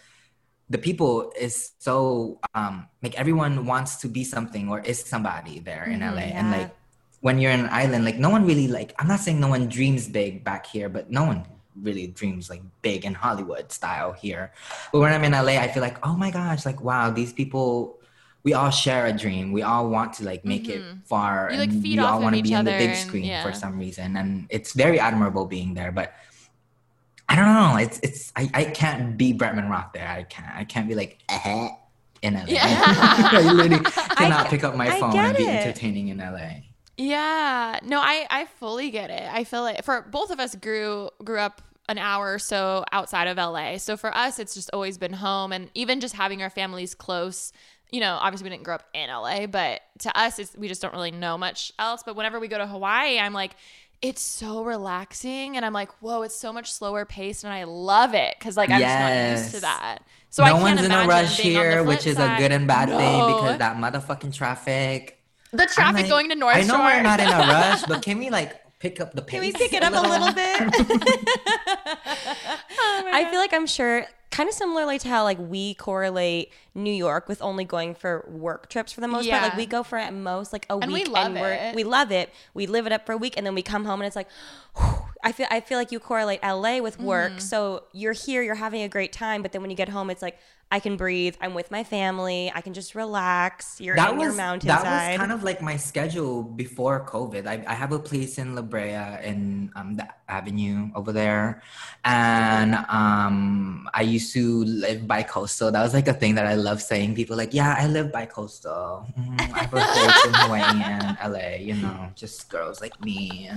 [0.70, 5.84] The people is so um like everyone wants to be something or is somebody there
[5.84, 6.74] in LA, and like
[7.20, 9.68] when you're in an island, like no one really like I'm not saying no one
[9.68, 11.44] dreams big back here, but no one
[11.80, 14.52] really dreams like big in Hollywood style here.
[14.92, 17.98] But when I'm in LA, I feel like, oh my gosh, like wow, these people
[18.44, 19.52] we all share a dream.
[19.52, 22.36] We all want to like make it far You, like, and we off all want
[22.36, 23.42] to be on the big and- screen yeah.
[23.42, 24.16] for some reason.
[24.18, 25.90] And it's very admirable being there.
[25.90, 26.12] But
[27.28, 27.76] I don't know.
[27.78, 30.08] It's it's I, I can't be Bretman Rock there.
[30.08, 31.68] I can't I can't be like eh
[32.22, 32.44] in LA.
[32.50, 33.84] I literally
[34.16, 35.48] cannot pick up my I phone and be it.
[35.48, 36.60] entertaining in LA.
[36.96, 37.78] Yeah.
[37.82, 39.28] No, I I fully get it.
[39.30, 43.26] I feel like for both of us grew grew up an hour or so outside
[43.28, 43.78] of LA.
[43.78, 47.52] So for us it's just always been home and even just having our families close.
[47.90, 50.82] You know, obviously we didn't grow up in LA, but to us it's we just
[50.82, 53.56] don't really know much else, but whenever we go to Hawaii, I'm like
[54.02, 58.14] it's so relaxing and I'm like, "Whoa, it's so much slower paced and I love
[58.14, 59.98] it cuz like I'm just not used to that."
[60.30, 62.34] So I can't one's in a imagine rush being on the here, which is a
[62.38, 65.20] good and bad thing because that motherfucking traffic.
[65.52, 66.84] the traffic like, going to North I know Shore.
[66.86, 69.32] we're not in a rush, but can we like pick up the pace?
[69.32, 70.98] Can we pick it up a little bit?
[72.86, 76.92] Oh I feel like I'm sure kind of similarly to how like we correlate New
[76.92, 79.42] York with only going for work trips for the most part.
[79.50, 81.74] Like we go for at most like a And we week love we're, it.
[81.76, 82.30] we love it.
[82.52, 84.28] We live it up for a week and then we come home and it's like
[85.24, 87.32] I feel I feel like you correlate LA with work.
[87.32, 87.38] Mm-hmm.
[87.40, 90.22] So you're here, you're having a great time, but then when you get home it's
[90.22, 90.38] like
[90.70, 91.36] I can breathe.
[91.40, 92.50] I'm with my family.
[92.52, 93.80] I can just relax.
[93.80, 94.84] You're that in was your mountainside.
[94.84, 97.46] that was kind of like my schedule before COVID.
[97.46, 101.62] I, I have a place in La Brea in um, the Avenue over there,
[102.04, 105.70] and um, I used to live by coastal.
[105.70, 107.14] That was like a thing that I love saying.
[107.14, 109.06] People like, yeah, I live by coastal.
[109.16, 111.56] Mm, I have a place in Hawaii and LA.
[111.60, 113.48] You know, just girls like me.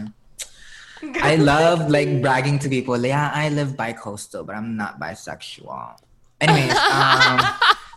[1.21, 2.97] I love like bragging to people.
[3.05, 5.97] Yeah, I live bi-coastal, but I'm not bisexual.
[6.39, 7.39] Anyways, um,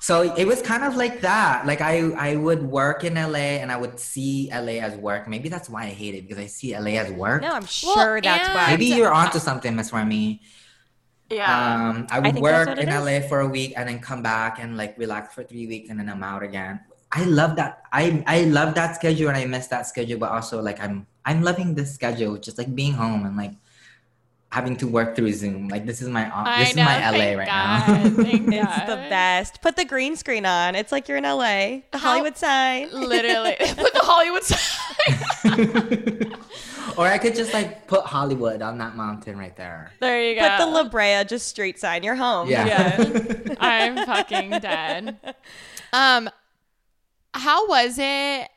[0.01, 1.67] so it was kind of like that.
[1.67, 5.29] Like I, I would work in LA and I would see LA as work.
[5.29, 7.43] Maybe that's why I hate it because I see LA as work.
[7.43, 8.67] No, I'm sure that's and- why.
[8.69, 10.41] Maybe you're onto something, Miss Remi.
[11.31, 11.91] Yeah.
[11.91, 13.05] Um, I would think that's work in is.
[13.23, 15.99] LA for a week and then come back and like relax for three weeks and
[15.99, 16.81] then I'm out again.
[17.13, 17.83] I love that.
[17.93, 21.43] I I love that schedule and I miss that schedule, but also like I'm I'm
[21.43, 23.53] loving this schedule, just like being home and like
[24.51, 25.69] having to work through Zoom.
[25.69, 28.25] Like this is my I this is my LA thank right God, now.
[28.27, 29.63] It's the best.
[29.63, 30.75] Put the green screen on.
[30.75, 31.83] It's like you're in LA.
[31.93, 32.91] The How- Hollywood sign.
[32.93, 33.57] Literally.
[33.59, 36.35] Put the Hollywood sign.
[36.97, 39.93] or I could just like put Hollywood on that mountain right there.
[40.01, 40.49] there you go.
[40.49, 42.03] Put the La Brea just street sign.
[42.03, 42.49] You're home.
[42.49, 42.67] Yeah.
[42.67, 43.55] Yeah.
[43.61, 45.19] I'm fucking dead.
[45.93, 46.29] Um,
[47.35, 48.49] how was it?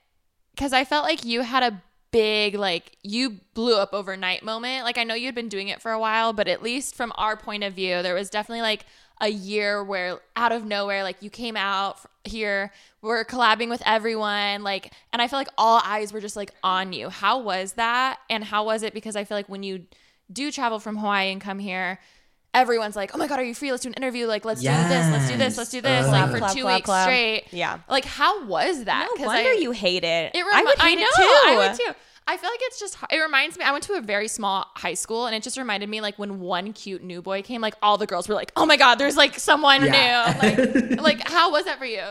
[0.55, 1.81] Because I felt like you had a
[2.13, 4.85] big, like, you blew up overnight moment.
[4.85, 7.35] Like, I know you'd been doing it for a while, but at least from our
[7.35, 8.85] point of view, there was definitely like
[9.19, 14.63] a year where out of nowhere, like, you came out here, we're collabing with everyone,
[14.63, 17.09] like, and I feel like all eyes were just like on you.
[17.09, 18.19] How was that?
[18.29, 18.93] And how was it?
[18.93, 19.85] Because I feel like when you
[20.31, 21.99] do travel from Hawaii and come here,
[22.53, 23.71] everyone's like, "Oh my god, are you free?
[23.71, 24.27] Let's do an interview.
[24.27, 25.11] Like, let's do this.
[25.11, 25.57] Let's do this.
[25.57, 26.05] Let's do this.
[26.05, 26.07] Yes.
[26.07, 27.03] like Uh, for Clap, two clap, weeks clap.
[27.07, 27.43] straight.
[27.51, 27.79] Yeah.
[27.89, 29.09] Like, how was that?
[29.17, 30.31] No wonder I, you hate it.
[30.35, 31.21] It I remi- would hate know, it too.
[31.23, 31.99] I would too.
[32.25, 32.97] I feel like it's just.
[33.11, 33.65] It reminds me.
[33.65, 36.39] I went to a very small high school, and it just reminded me like when
[36.39, 39.17] one cute new boy came, like all the girls were like, "Oh my god, there's
[39.17, 40.37] like someone Yeah.
[40.41, 40.53] new."
[41.01, 42.03] Like, like how was that for you?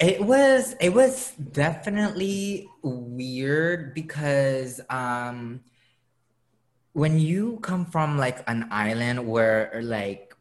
[0.00, 5.60] It was it was definitely weird because um
[6.94, 10.34] when you come from like an island where like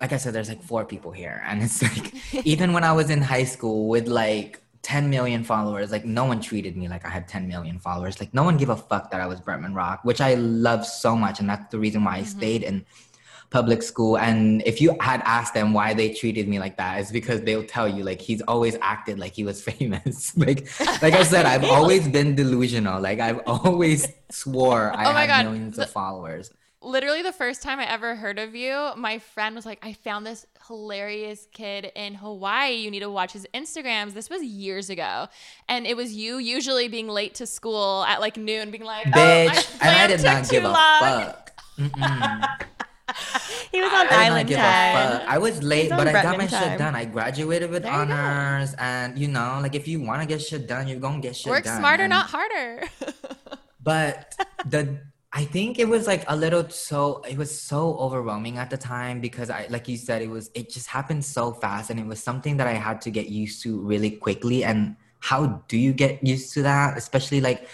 [0.00, 2.14] like I said there's like four people here and it's like
[2.46, 6.40] even when I was in high school with like 10 million followers like no one
[6.40, 8.18] treated me like I had 10 million followers.
[8.20, 11.16] Like no one gave a fuck that I was Bretman Rock which I love so
[11.16, 12.38] much and that's the reason why I mm-hmm.
[12.38, 12.86] stayed in
[13.52, 17.12] public school and if you had asked them why they treated me like that it's
[17.12, 20.66] because they'll tell you like he's always acted like he was famous like
[21.02, 25.44] like i said i've always been delusional like i've always swore i Oh had God,
[25.44, 26.50] millions the- of followers
[26.84, 30.26] literally the first time I ever heard of you, my friend was like, I found
[30.26, 32.74] this hilarious kid in Hawaii.
[32.74, 34.14] You need to watch his Instagrams.
[34.14, 35.28] This was years ago.
[35.68, 39.10] And it was you usually being late to school at like noon, being like, oh,
[39.10, 42.66] bitch oh, and i did not give a long." fuck Mm-mm.
[43.72, 45.22] He was on I island time.
[45.26, 46.70] I was late, but I got my time.
[46.70, 46.94] shit done.
[46.94, 50.68] I graduated with There honors, and you know, like if you want to get shit
[50.68, 51.74] done, you're gonna get shit Work done.
[51.74, 52.84] Work smarter, and- not harder.
[53.82, 54.34] but
[54.66, 55.00] the
[55.32, 59.20] i think it was like a little so it was so overwhelming at the time
[59.20, 62.22] because i like you said it was it just happened so fast and it was
[62.22, 66.24] something that i had to get used to really quickly and how do you get
[66.24, 67.66] used to that especially like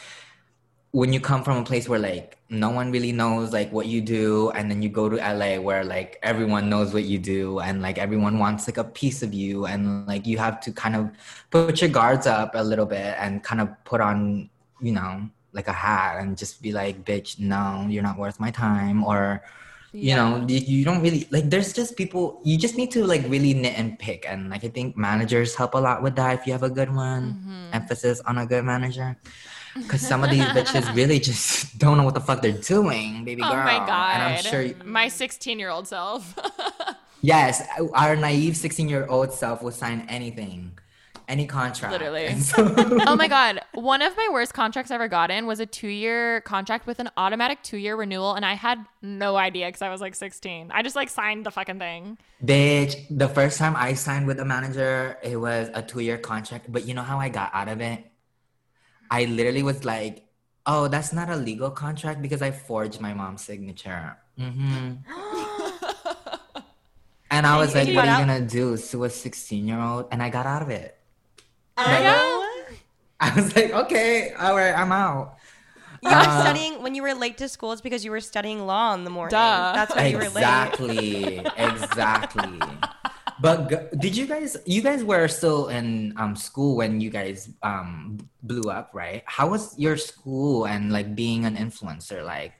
[0.92, 4.00] when you come from a place where like no one really knows like what you
[4.00, 7.82] do and then you go to LA where like everyone knows what you do and
[7.82, 11.10] like everyone wants like a piece of you and like you have to kind of
[11.50, 14.48] put your guards up a little bit and kind of put on
[14.80, 18.50] you know like a hat and just be like bitch no you're not worth my
[18.50, 19.42] time or
[19.92, 23.22] you know you, you don't really like there's just people you just need to like
[23.28, 26.46] really knit and pick and like i think managers help a lot with that if
[26.46, 27.32] you have a good one.
[27.32, 27.74] Mm-hmm.
[27.74, 29.16] emphasis on a good manager
[29.82, 33.42] because some of these bitches really just don't know what the fuck they're doing baby
[33.42, 34.14] girl oh my God.
[34.14, 36.34] and i'm sure my 16 year old self.
[37.22, 40.78] yes our naive 16 year old self will sign anything
[41.26, 42.34] any contract Literally.
[42.40, 42.74] So-
[43.06, 46.86] oh my god one of my worst contracts i ever gotten was a two-year contract
[46.86, 50.70] with an automatic two-year renewal and i had no idea because i was like 16
[50.72, 54.44] i just like signed the fucking thing Bitch, the first time I signed with a
[54.44, 56.70] manager, it was a two year contract.
[56.70, 58.07] But you know how I got out of it?
[59.10, 60.26] I literally was like,
[60.66, 64.16] oh, that's not a legal contract because I forged my mom's signature.
[64.36, 64.94] hmm
[67.30, 68.76] and I was like, what are you going to do?
[68.76, 70.08] Sue a 16 year old?
[70.10, 70.96] And I got out of it.
[71.76, 72.56] Oh.
[73.20, 75.36] I was like, okay, all right, I'm out.
[76.02, 77.72] You were Uh, studying when you were late to school.
[77.72, 79.38] It's because you were studying law in the morning.
[79.38, 79.72] Duh.
[79.74, 80.42] That's why you were late.
[80.42, 82.60] Exactly, exactly.
[83.40, 84.56] But did you guys?
[84.66, 89.22] You guys were still in um school when you guys um blew up, right?
[89.26, 92.54] How was your school and like being an influencer like?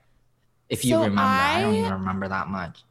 [0.69, 2.85] If you So remember, I, don't even remember that much.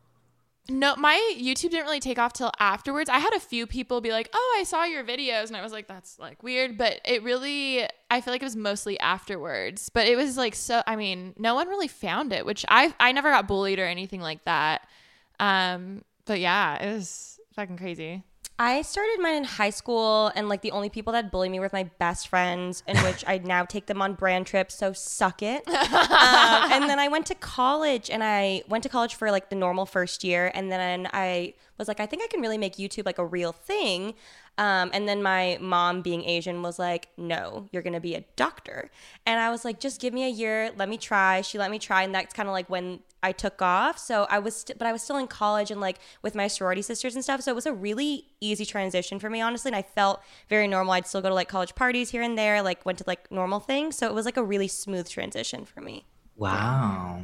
[0.69, 4.11] no my youtube didn't really take off till afterwards i had a few people be
[4.11, 7.23] like oh i saw your videos and i was like that's like weird but it
[7.23, 11.33] really i feel like it was mostly afterwards but it was like so i mean
[11.37, 14.85] no one really found it which i i never got bullied or anything like that
[15.39, 18.23] um but yeah it was fucking crazy
[18.59, 21.69] I started mine in high school, and like the only people that bully me were
[21.71, 24.73] my best friends, in which I now take them on brand trips.
[24.73, 25.67] So suck it.
[25.67, 29.55] um, and then I went to college, and I went to college for like the
[29.55, 33.05] normal first year, and then I was like, I think I can really make YouTube
[33.05, 34.15] like a real thing.
[34.57, 38.89] Um, and then my mom, being Asian, was like, No, you're gonna be a doctor.
[39.25, 41.41] And I was like, Just give me a year, let me try.
[41.41, 43.97] She let me try, and that's kind of like when I took off.
[43.97, 46.81] So I was, st- but I was still in college and like with my sorority
[46.81, 47.41] sisters and stuff.
[47.41, 49.69] So it was a really easy transition for me, honestly.
[49.69, 50.93] And I felt very normal.
[50.93, 53.59] I'd still go to like college parties here and there, like went to like normal
[53.59, 53.97] things.
[53.97, 56.05] So it was like a really smooth transition for me.
[56.35, 57.21] Wow.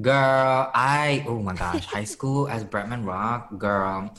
[0.00, 4.12] Girl, I oh my gosh, high school as Bretman Rock, girl.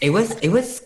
[0.00, 0.82] It was it was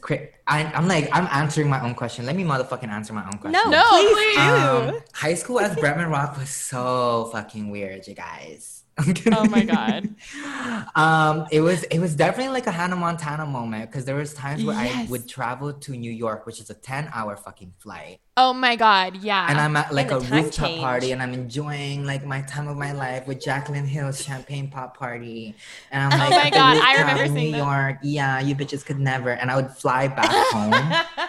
[0.47, 2.27] I, I'm like I'm answering my own question.
[2.27, 3.53] Let me motherfucking answer my own question.
[3.53, 4.37] No, No, please, please.
[4.37, 4.43] do.
[4.43, 8.85] Um, high school as Bretman Rock was so fucking weird, you guys.
[9.33, 10.09] Oh my god.
[10.95, 14.65] um, it was it was definitely like a Hannah Montana moment because there was times
[14.65, 18.53] where I would travel to New York, which is a ten hour fucking flight, Oh
[18.55, 19.17] my god.
[19.17, 19.47] Yeah.
[19.51, 20.81] and I'm at like And a rooftop change.
[20.81, 24.97] party, and I'm enjoying like my time of my life with Jaclyn Hill's champagne pop
[24.97, 25.55] party,
[25.91, 27.59] and I'm like, Oh my God, I remember in New that.
[27.59, 27.97] York.
[28.03, 31.29] Yeah, you bitches could never, and I would fly back home.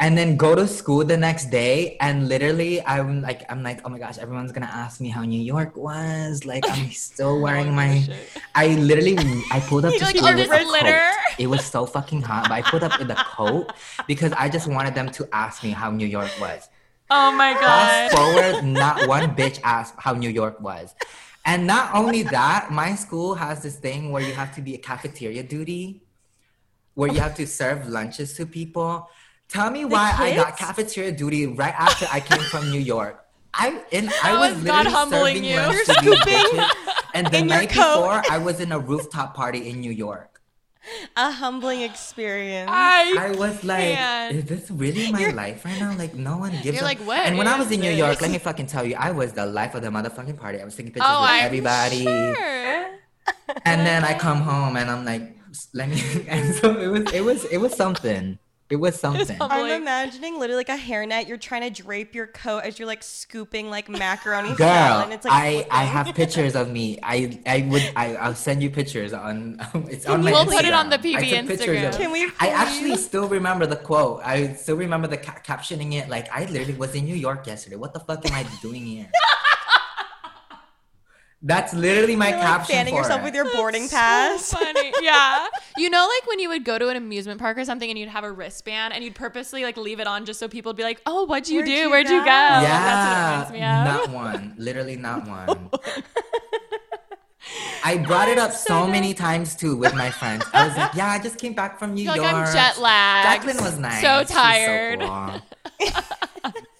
[0.00, 3.88] And then go to school the next day, and literally, I'm like, I'm like, oh
[3.88, 6.44] my gosh, everyone's gonna ask me how New York was.
[6.44, 8.04] Like, I'm still wearing my.
[8.54, 9.16] I literally,
[9.52, 11.34] I pulled up to like, school "Oh, with a glitter?" coat.
[11.38, 13.72] It was so fucking hot, but I pulled up with a coat
[14.08, 16.68] because I just wanted them to ask me how New York was.
[17.10, 18.10] oh my god.
[18.10, 20.94] Fast forward, not one bitch asked how New York was.
[21.44, 24.78] And not only that, my school has this thing where you have to be a
[24.78, 26.02] cafeteria duty,
[26.94, 29.08] where you have to serve lunches to people.
[29.52, 33.22] Tell me why I got cafeteria duty right after I came from New York.
[33.52, 35.56] I and I How was is literally humbling serving you?
[35.56, 36.70] lunch You're to these bitches.
[37.14, 37.96] And the night coat.
[38.00, 40.40] before, I was in a rooftop party in New York.
[41.14, 42.70] A humbling experience.
[42.72, 44.34] I, I was like, can't.
[44.34, 45.94] is this really my life right now?
[45.94, 48.22] Like, no one gives You're a- like, what And when I was in New York,
[48.22, 50.58] let me fucking tell you, I was the life of the motherfucking party.
[50.58, 52.04] I was taking pictures oh, with I'm everybody.
[52.04, 52.98] Sure.
[53.66, 55.36] And then I come home and I'm like,
[55.74, 56.00] let me.
[56.28, 58.38] And so it was, it was, it was something.
[58.72, 59.36] It was something.
[59.36, 59.70] humbling.
[59.72, 61.28] I'm imagining literally like a hairnet.
[61.28, 65.04] You're trying to drape your coat as you're like scooping like macaroni Girl, salad.
[65.04, 66.98] And it's like I, I have pictures of me.
[67.02, 69.60] I I would I I'll send you pictures on
[69.90, 71.88] it's on my We'll put it on the PB took Instagram.
[71.90, 74.22] of- Can we I actually still remember the quote.
[74.24, 76.08] I still remember the ca- captioning it.
[76.08, 77.76] Like I literally was in New York yesterday.
[77.76, 79.10] What the fuck am I doing here?
[81.44, 83.24] That's literally my You're, like, caption fanning for yourself it.
[83.24, 84.52] with your boarding So pass.
[84.52, 84.92] funny.
[85.02, 85.46] Yeah.
[85.78, 88.10] You know, like when you would go to an amusement park or something and you'd
[88.10, 90.82] have a wristband and you'd purposely like leave it on just so people would be
[90.82, 91.72] like, oh, what'd you Where'd do?
[91.72, 92.24] you Where'd you go?
[92.26, 92.30] go?
[92.30, 93.84] yeah, That's what it me of.
[93.86, 94.54] not one.
[94.58, 95.70] Literally not one.
[97.84, 100.44] I brought it up so many times too with my friends.
[100.52, 102.78] I was like, "Yeah, I just came back from New You're York." like, I'm jet
[102.78, 103.44] lagged.
[103.44, 104.00] Jaclyn was nice.
[104.02, 105.00] So She's tired.
[105.00, 105.40] cool.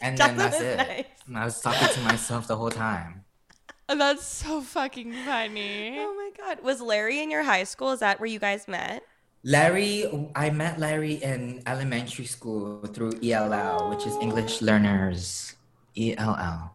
[0.00, 0.76] and then that's it.
[0.76, 1.04] nice.
[1.26, 3.24] And I was talking to myself the whole time.
[3.98, 5.96] That's so fucking funny.
[5.98, 6.62] Oh my god.
[6.64, 7.92] Was Larry in your high school?
[7.92, 9.02] Is that where you guys met?
[9.44, 15.56] Larry, I met Larry in elementary school through ELL, which is English Learners
[15.98, 16.70] ELL.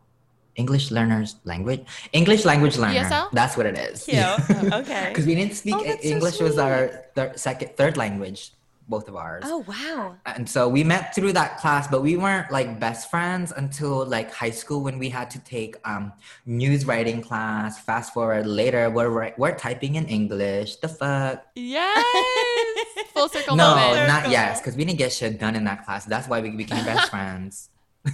[0.57, 1.85] English Learners Language.
[2.13, 3.05] English Language Learner.
[3.05, 3.29] ESL?
[3.31, 4.03] That's what it is.
[4.03, 4.73] Cute.
[4.73, 5.05] okay.
[5.09, 8.51] Because we didn't speak Oh, that's so English was our thir- second third language,
[8.87, 9.43] both of ours.
[9.45, 10.15] Oh wow.
[10.25, 14.33] And so we met through that class, but we weren't like best friends until like
[14.33, 16.13] high school when we had to take um
[16.45, 17.79] news writing class.
[17.79, 20.77] Fast forward later, we're we're typing in English.
[20.77, 21.45] The fuck?
[21.55, 22.05] Yes.
[23.13, 24.07] Full circle no, moment.
[24.07, 26.05] not yes, because we didn't get shit done in that class.
[26.05, 27.69] That's why we became best friends.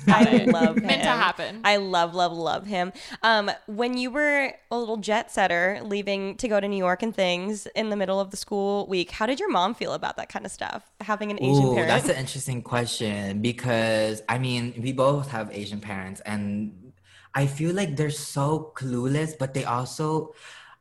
[0.07, 0.87] I love him.
[0.87, 1.61] Meant to happen.
[1.63, 2.93] I love, love, love him.
[3.21, 7.15] Um, when you were a little jet setter, leaving to go to New York and
[7.15, 10.29] things in the middle of the school week, how did your mom feel about that
[10.29, 10.91] kind of stuff?
[11.01, 11.87] Having an Asian Ooh, parent.
[11.87, 16.93] that's an interesting question because I mean, we both have Asian parents, and
[17.33, 20.33] I feel like they're so clueless, but they also.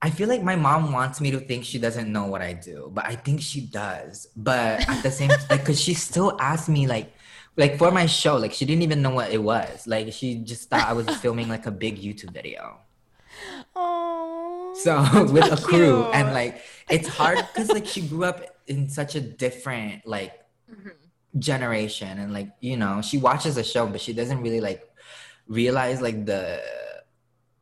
[0.04, 2.90] I feel like my mom wants me to think she doesn't know what I do,
[2.92, 4.26] but I think she does.
[4.36, 7.14] But at the same, like, cause she still asks me, like,
[7.56, 9.86] like for my show, like she didn't even know what it was.
[9.86, 12.78] Like she just thought I was filming like a big YouTube video.
[13.76, 14.74] Oh.
[14.74, 16.14] So with a crew, cute.
[16.14, 20.32] and like it's hard because like she grew up in such a different like
[20.70, 20.88] mm-hmm.
[21.38, 24.88] generation, and like you know she watches the show, but she doesn't really like
[25.46, 26.62] realize like the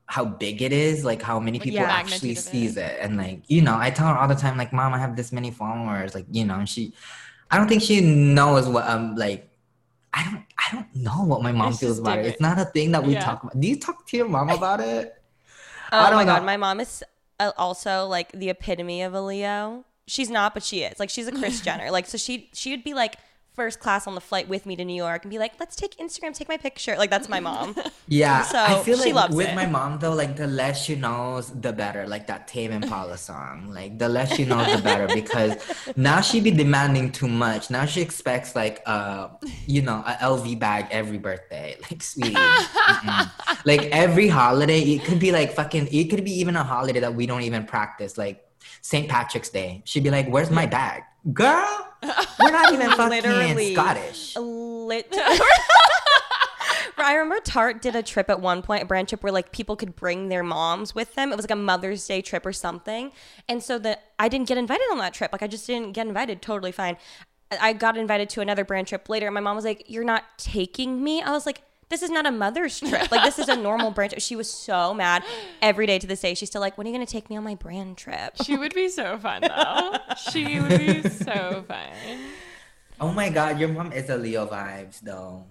[0.06, 1.90] how big it is, like how many people Yeah.
[1.90, 2.50] actually Magnitude it.
[2.50, 4.98] sees it, and like you know I tell her all the time like, Mom, I
[4.98, 6.92] have this many followers, like you know, and she,
[7.50, 9.49] I don't think she knows what I'm like.
[10.12, 12.22] I don't, I don't know what my mom feels about it.
[12.22, 12.32] different.
[12.34, 13.24] It's not a thing that we Yeah.
[13.24, 13.60] talk about.
[13.60, 15.14] Do you talk to your mom about it?
[15.92, 17.02] Oh my god, my mom is
[17.38, 19.84] uh, also like the epitome of a Leo.
[20.06, 20.98] she's not, but she is.
[20.98, 21.90] Like she's a Chris Jenner.
[21.90, 23.16] Like so she she would be like
[23.62, 25.92] first class on the flight with me to New York and be like, let's take
[26.04, 26.94] Instagram, take my picture.
[27.02, 27.68] Like that's my mom.
[28.22, 29.54] Yeah, So, I feel she like loves with it.
[29.54, 32.02] my mom though, like the less she knows, the better.
[32.14, 35.06] Like that Tame Impala song, like the less she knows, the better.
[35.20, 35.52] Because
[35.96, 37.62] now she be demanding too much.
[37.70, 39.28] Now she expects like uh,
[39.66, 41.76] you know, a LV bag every birthday.
[41.90, 42.36] Like sweetie,
[43.64, 45.88] like every holiday, it could be like fucking.
[45.92, 48.38] It could be even a holiday that we don't even practice, like
[48.80, 49.08] St.
[49.08, 49.82] Patrick's Day.
[49.84, 51.02] She'd be like, "Where's my bag,
[51.32, 51.88] girl?
[52.40, 53.74] We're not even fucking.
[53.74, 55.14] Scottish." Lit.
[57.02, 59.74] I remember Tarte did a trip at one point, a brand trip where like people
[59.74, 61.32] could bring their moms with them.
[61.32, 63.12] It was like a Mother's Day trip or something.
[63.48, 65.32] And so that I didn't get invited on that trip.
[65.32, 66.42] Like I just didn't get invited.
[66.42, 66.96] Totally fine.
[67.50, 69.26] I I got invited to another brand trip later.
[69.26, 71.62] And my mom was like, "You're not taking me." I was like.
[71.90, 73.10] This is not a mother's trip.
[73.10, 74.22] Like this is a normal brand trip.
[74.22, 75.24] She was so mad
[75.60, 76.34] every day to this day.
[76.34, 78.74] She's still like, "When are you gonna take me on my brand trip?" She would
[78.74, 79.96] be so fun though.
[80.30, 81.90] she would be so fun.
[83.00, 85.44] Oh my god, your mom is a Leo vibes though.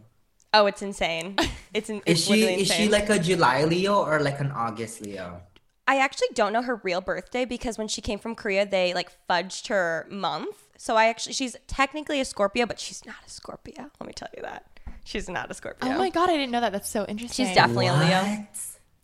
[0.54, 1.36] Oh, it's insane.
[1.72, 5.02] It's, in, Is she literally is she like a July Leo or like an August
[5.02, 5.42] Leo?
[5.88, 9.12] I actually don't know her real birthday because when she came from Korea, they like
[9.30, 10.56] fudged her month.
[10.78, 13.92] So I actually, she's technically a Scorpio, but she's not a Scorpio.
[14.00, 14.79] Let me tell you that.
[15.10, 15.90] She's not a Scorpio.
[15.90, 16.72] Oh my god, I didn't know that.
[16.72, 17.48] That's so interesting.
[17.48, 18.48] She's definitely a Leo.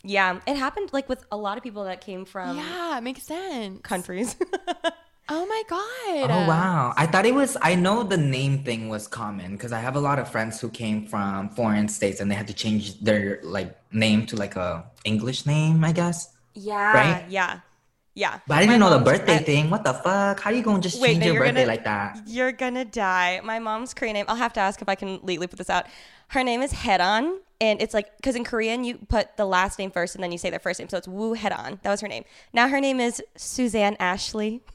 [0.04, 3.24] Yeah, it happened like with a lot of people that came from Yeah, it makes
[3.24, 3.82] sense.
[3.82, 4.36] countries.
[5.28, 6.30] Oh my god.
[6.30, 6.94] Oh wow!
[6.96, 7.58] I thought it was.
[7.60, 10.70] I know the name thing was common because I have a lot of friends who
[10.70, 14.86] came from foreign states and they had to change their like name to like a
[15.04, 16.30] English name, I guess.
[16.54, 17.26] yeah, Right?
[17.28, 17.62] yeah,
[18.16, 18.40] yeah.
[18.48, 19.70] But I didn't know the birthday thing.
[19.70, 20.40] What the fuck?
[20.40, 22.22] How are you gonna just Wait, change no, your birthday gonna- like that?
[22.26, 23.42] You're gonna die.
[23.44, 24.26] My mom's Korean name.
[24.28, 25.86] I'll have to ask if I can legally put this out.
[26.30, 29.92] Her name is Heran, and it's like because in Korean you put the last name
[29.92, 31.80] first and then you say their first name, so it's Woo Heran.
[31.84, 32.24] That was her name.
[32.54, 34.62] Now her name is Suzanne Ashley.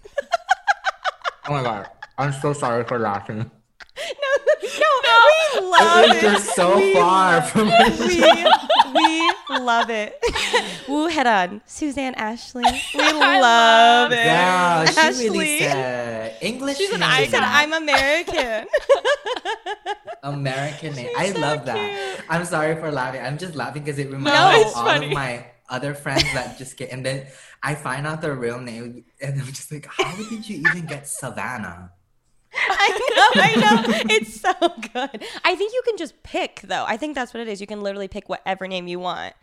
[1.49, 1.89] Oh my god!
[2.19, 3.51] I'm so sorry for laughing.
[4.23, 4.31] No,
[5.05, 5.17] no,
[5.61, 6.23] we love It's it.
[6.23, 7.69] just so far from.
[7.69, 8.21] we,
[8.95, 10.19] we love it.
[10.89, 12.65] Woo Heran, Suzanne Ashley.
[12.95, 14.17] We love it.
[14.27, 15.29] Yeah, she Ashley.
[15.31, 16.79] really said English.
[16.79, 17.25] She's an name.
[17.25, 18.67] She said, "I'm American."
[20.23, 21.09] American name.
[21.17, 22.17] I so love that.
[22.17, 22.27] cute.
[22.29, 23.23] I'm sorry for laughing.
[23.23, 25.07] I'm just laughing because it reminds No, me of all funny.
[25.07, 27.27] of my other friends that just get, and then
[27.63, 31.07] I find out their real name, and I'm just like, how did you even get
[31.09, 31.93] Savannah?
[32.55, 33.83] I know, I know.
[34.11, 35.25] It's so good.
[35.45, 36.85] I think you can just pick, though.
[36.87, 37.61] I think that's what it is.
[37.61, 39.35] You can literally pick whatever name you want.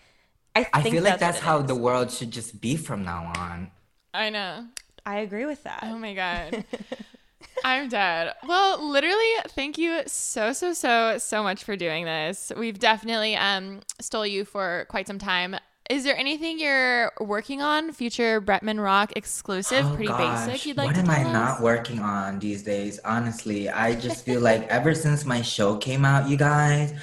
[0.55, 1.67] I, I think feel like that's what it how is.
[1.67, 3.71] the world should just be from now on.
[4.13, 4.65] I know.
[5.05, 5.81] I agree with that.
[5.83, 6.65] Oh my god.
[7.63, 8.33] I'm dead.
[8.47, 12.51] Well, literally, thank you so so so so much for doing this.
[12.57, 15.55] We've definitely um stole you for quite some time.
[15.89, 17.93] Is there anything you're working on?
[17.93, 20.65] Future Bretman Rock exclusive, Oh, pretty gosh, basic.
[20.65, 21.31] You'd like what to am I us?
[21.33, 22.99] not working on these days?
[23.05, 26.93] Honestly, I just feel like ever since my show came out, you guys,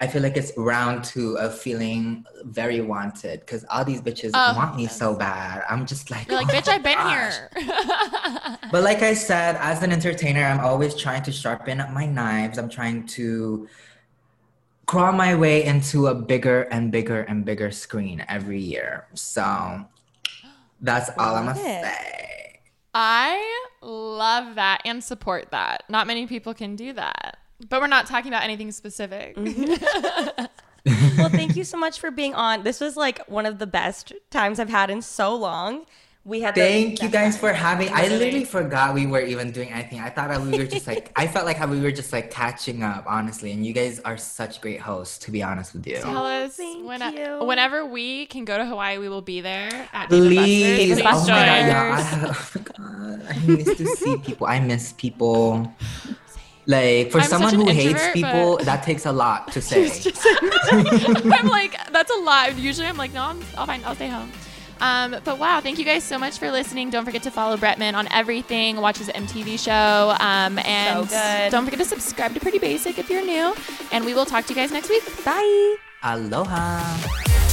[0.00, 4.54] I feel like it's round two of feeling very wanted because all these bitches Oh,
[4.56, 5.62] want me so bad.
[5.70, 8.58] I'm just like, You're like, oh bitch, I've been gosh." here.
[8.70, 12.58] But like I said, as an entertainer, I'm always trying to sharpen up my knives.
[12.58, 13.68] I'm trying to
[14.86, 19.06] crawl my way into a bigger and bigger and bigger screen every year.
[19.14, 19.84] So
[20.80, 21.84] that's all I'm gonna it.
[21.84, 22.60] say.
[22.94, 25.84] I love that and support that.
[25.88, 27.38] Not many people can do that.
[27.68, 29.36] But we're not talking about anything specific.
[29.36, 30.44] Mm-hmm.
[31.18, 32.62] well, thank you so much for being on.
[32.62, 35.86] This was like one of the best times I've had in so long.
[36.26, 37.40] We had the Thank you guys time.
[37.40, 37.90] for having.
[37.90, 38.24] I Literally.
[38.24, 40.00] literally forgot we were even doing anything.
[40.00, 41.12] I thought we were just like.
[41.16, 43.52] I felt like how we were just like catching up, honestly.
[43.52, 45.98] And you guys are such great hosts, to be honest with you.
[45.98, 47.44] Tell us thank when, you.
[47.44, 51.28] whenever we can go to Hawaii, we will be there at Dave and Please, Buster's.
[51.28, 54.46] oh my god, yeah, I, have, oh my god, I miss to see people.
[54.46, 55.70] I miss people.
[56.66, 59.90] Like for I'm someone who hates people, but- that takes a lot to say.
[60.72, 62.56] I'm like, that's a lot.
[62.56, 63.84] Usually I'm like, no, I'm, I'll fine.
[63.84, 64.32] I'll stay home.
[64.84, 66.90] Um, but wow, thank you guys so much for listening.
[66.90, 68.76] Don't forget to follow Bretman on everything.
[68.76, 70.14] Watch his MTV show.
[70.20, 71.50] Um, and good.
[71.50, 73.54] don't forget to subscribe to Pretty Basic if you're new.
[73.92, 75.02] And we will talk to you guys next week.
[75.24, 75.76] Bye.
[76.02, 77.43] Aloha.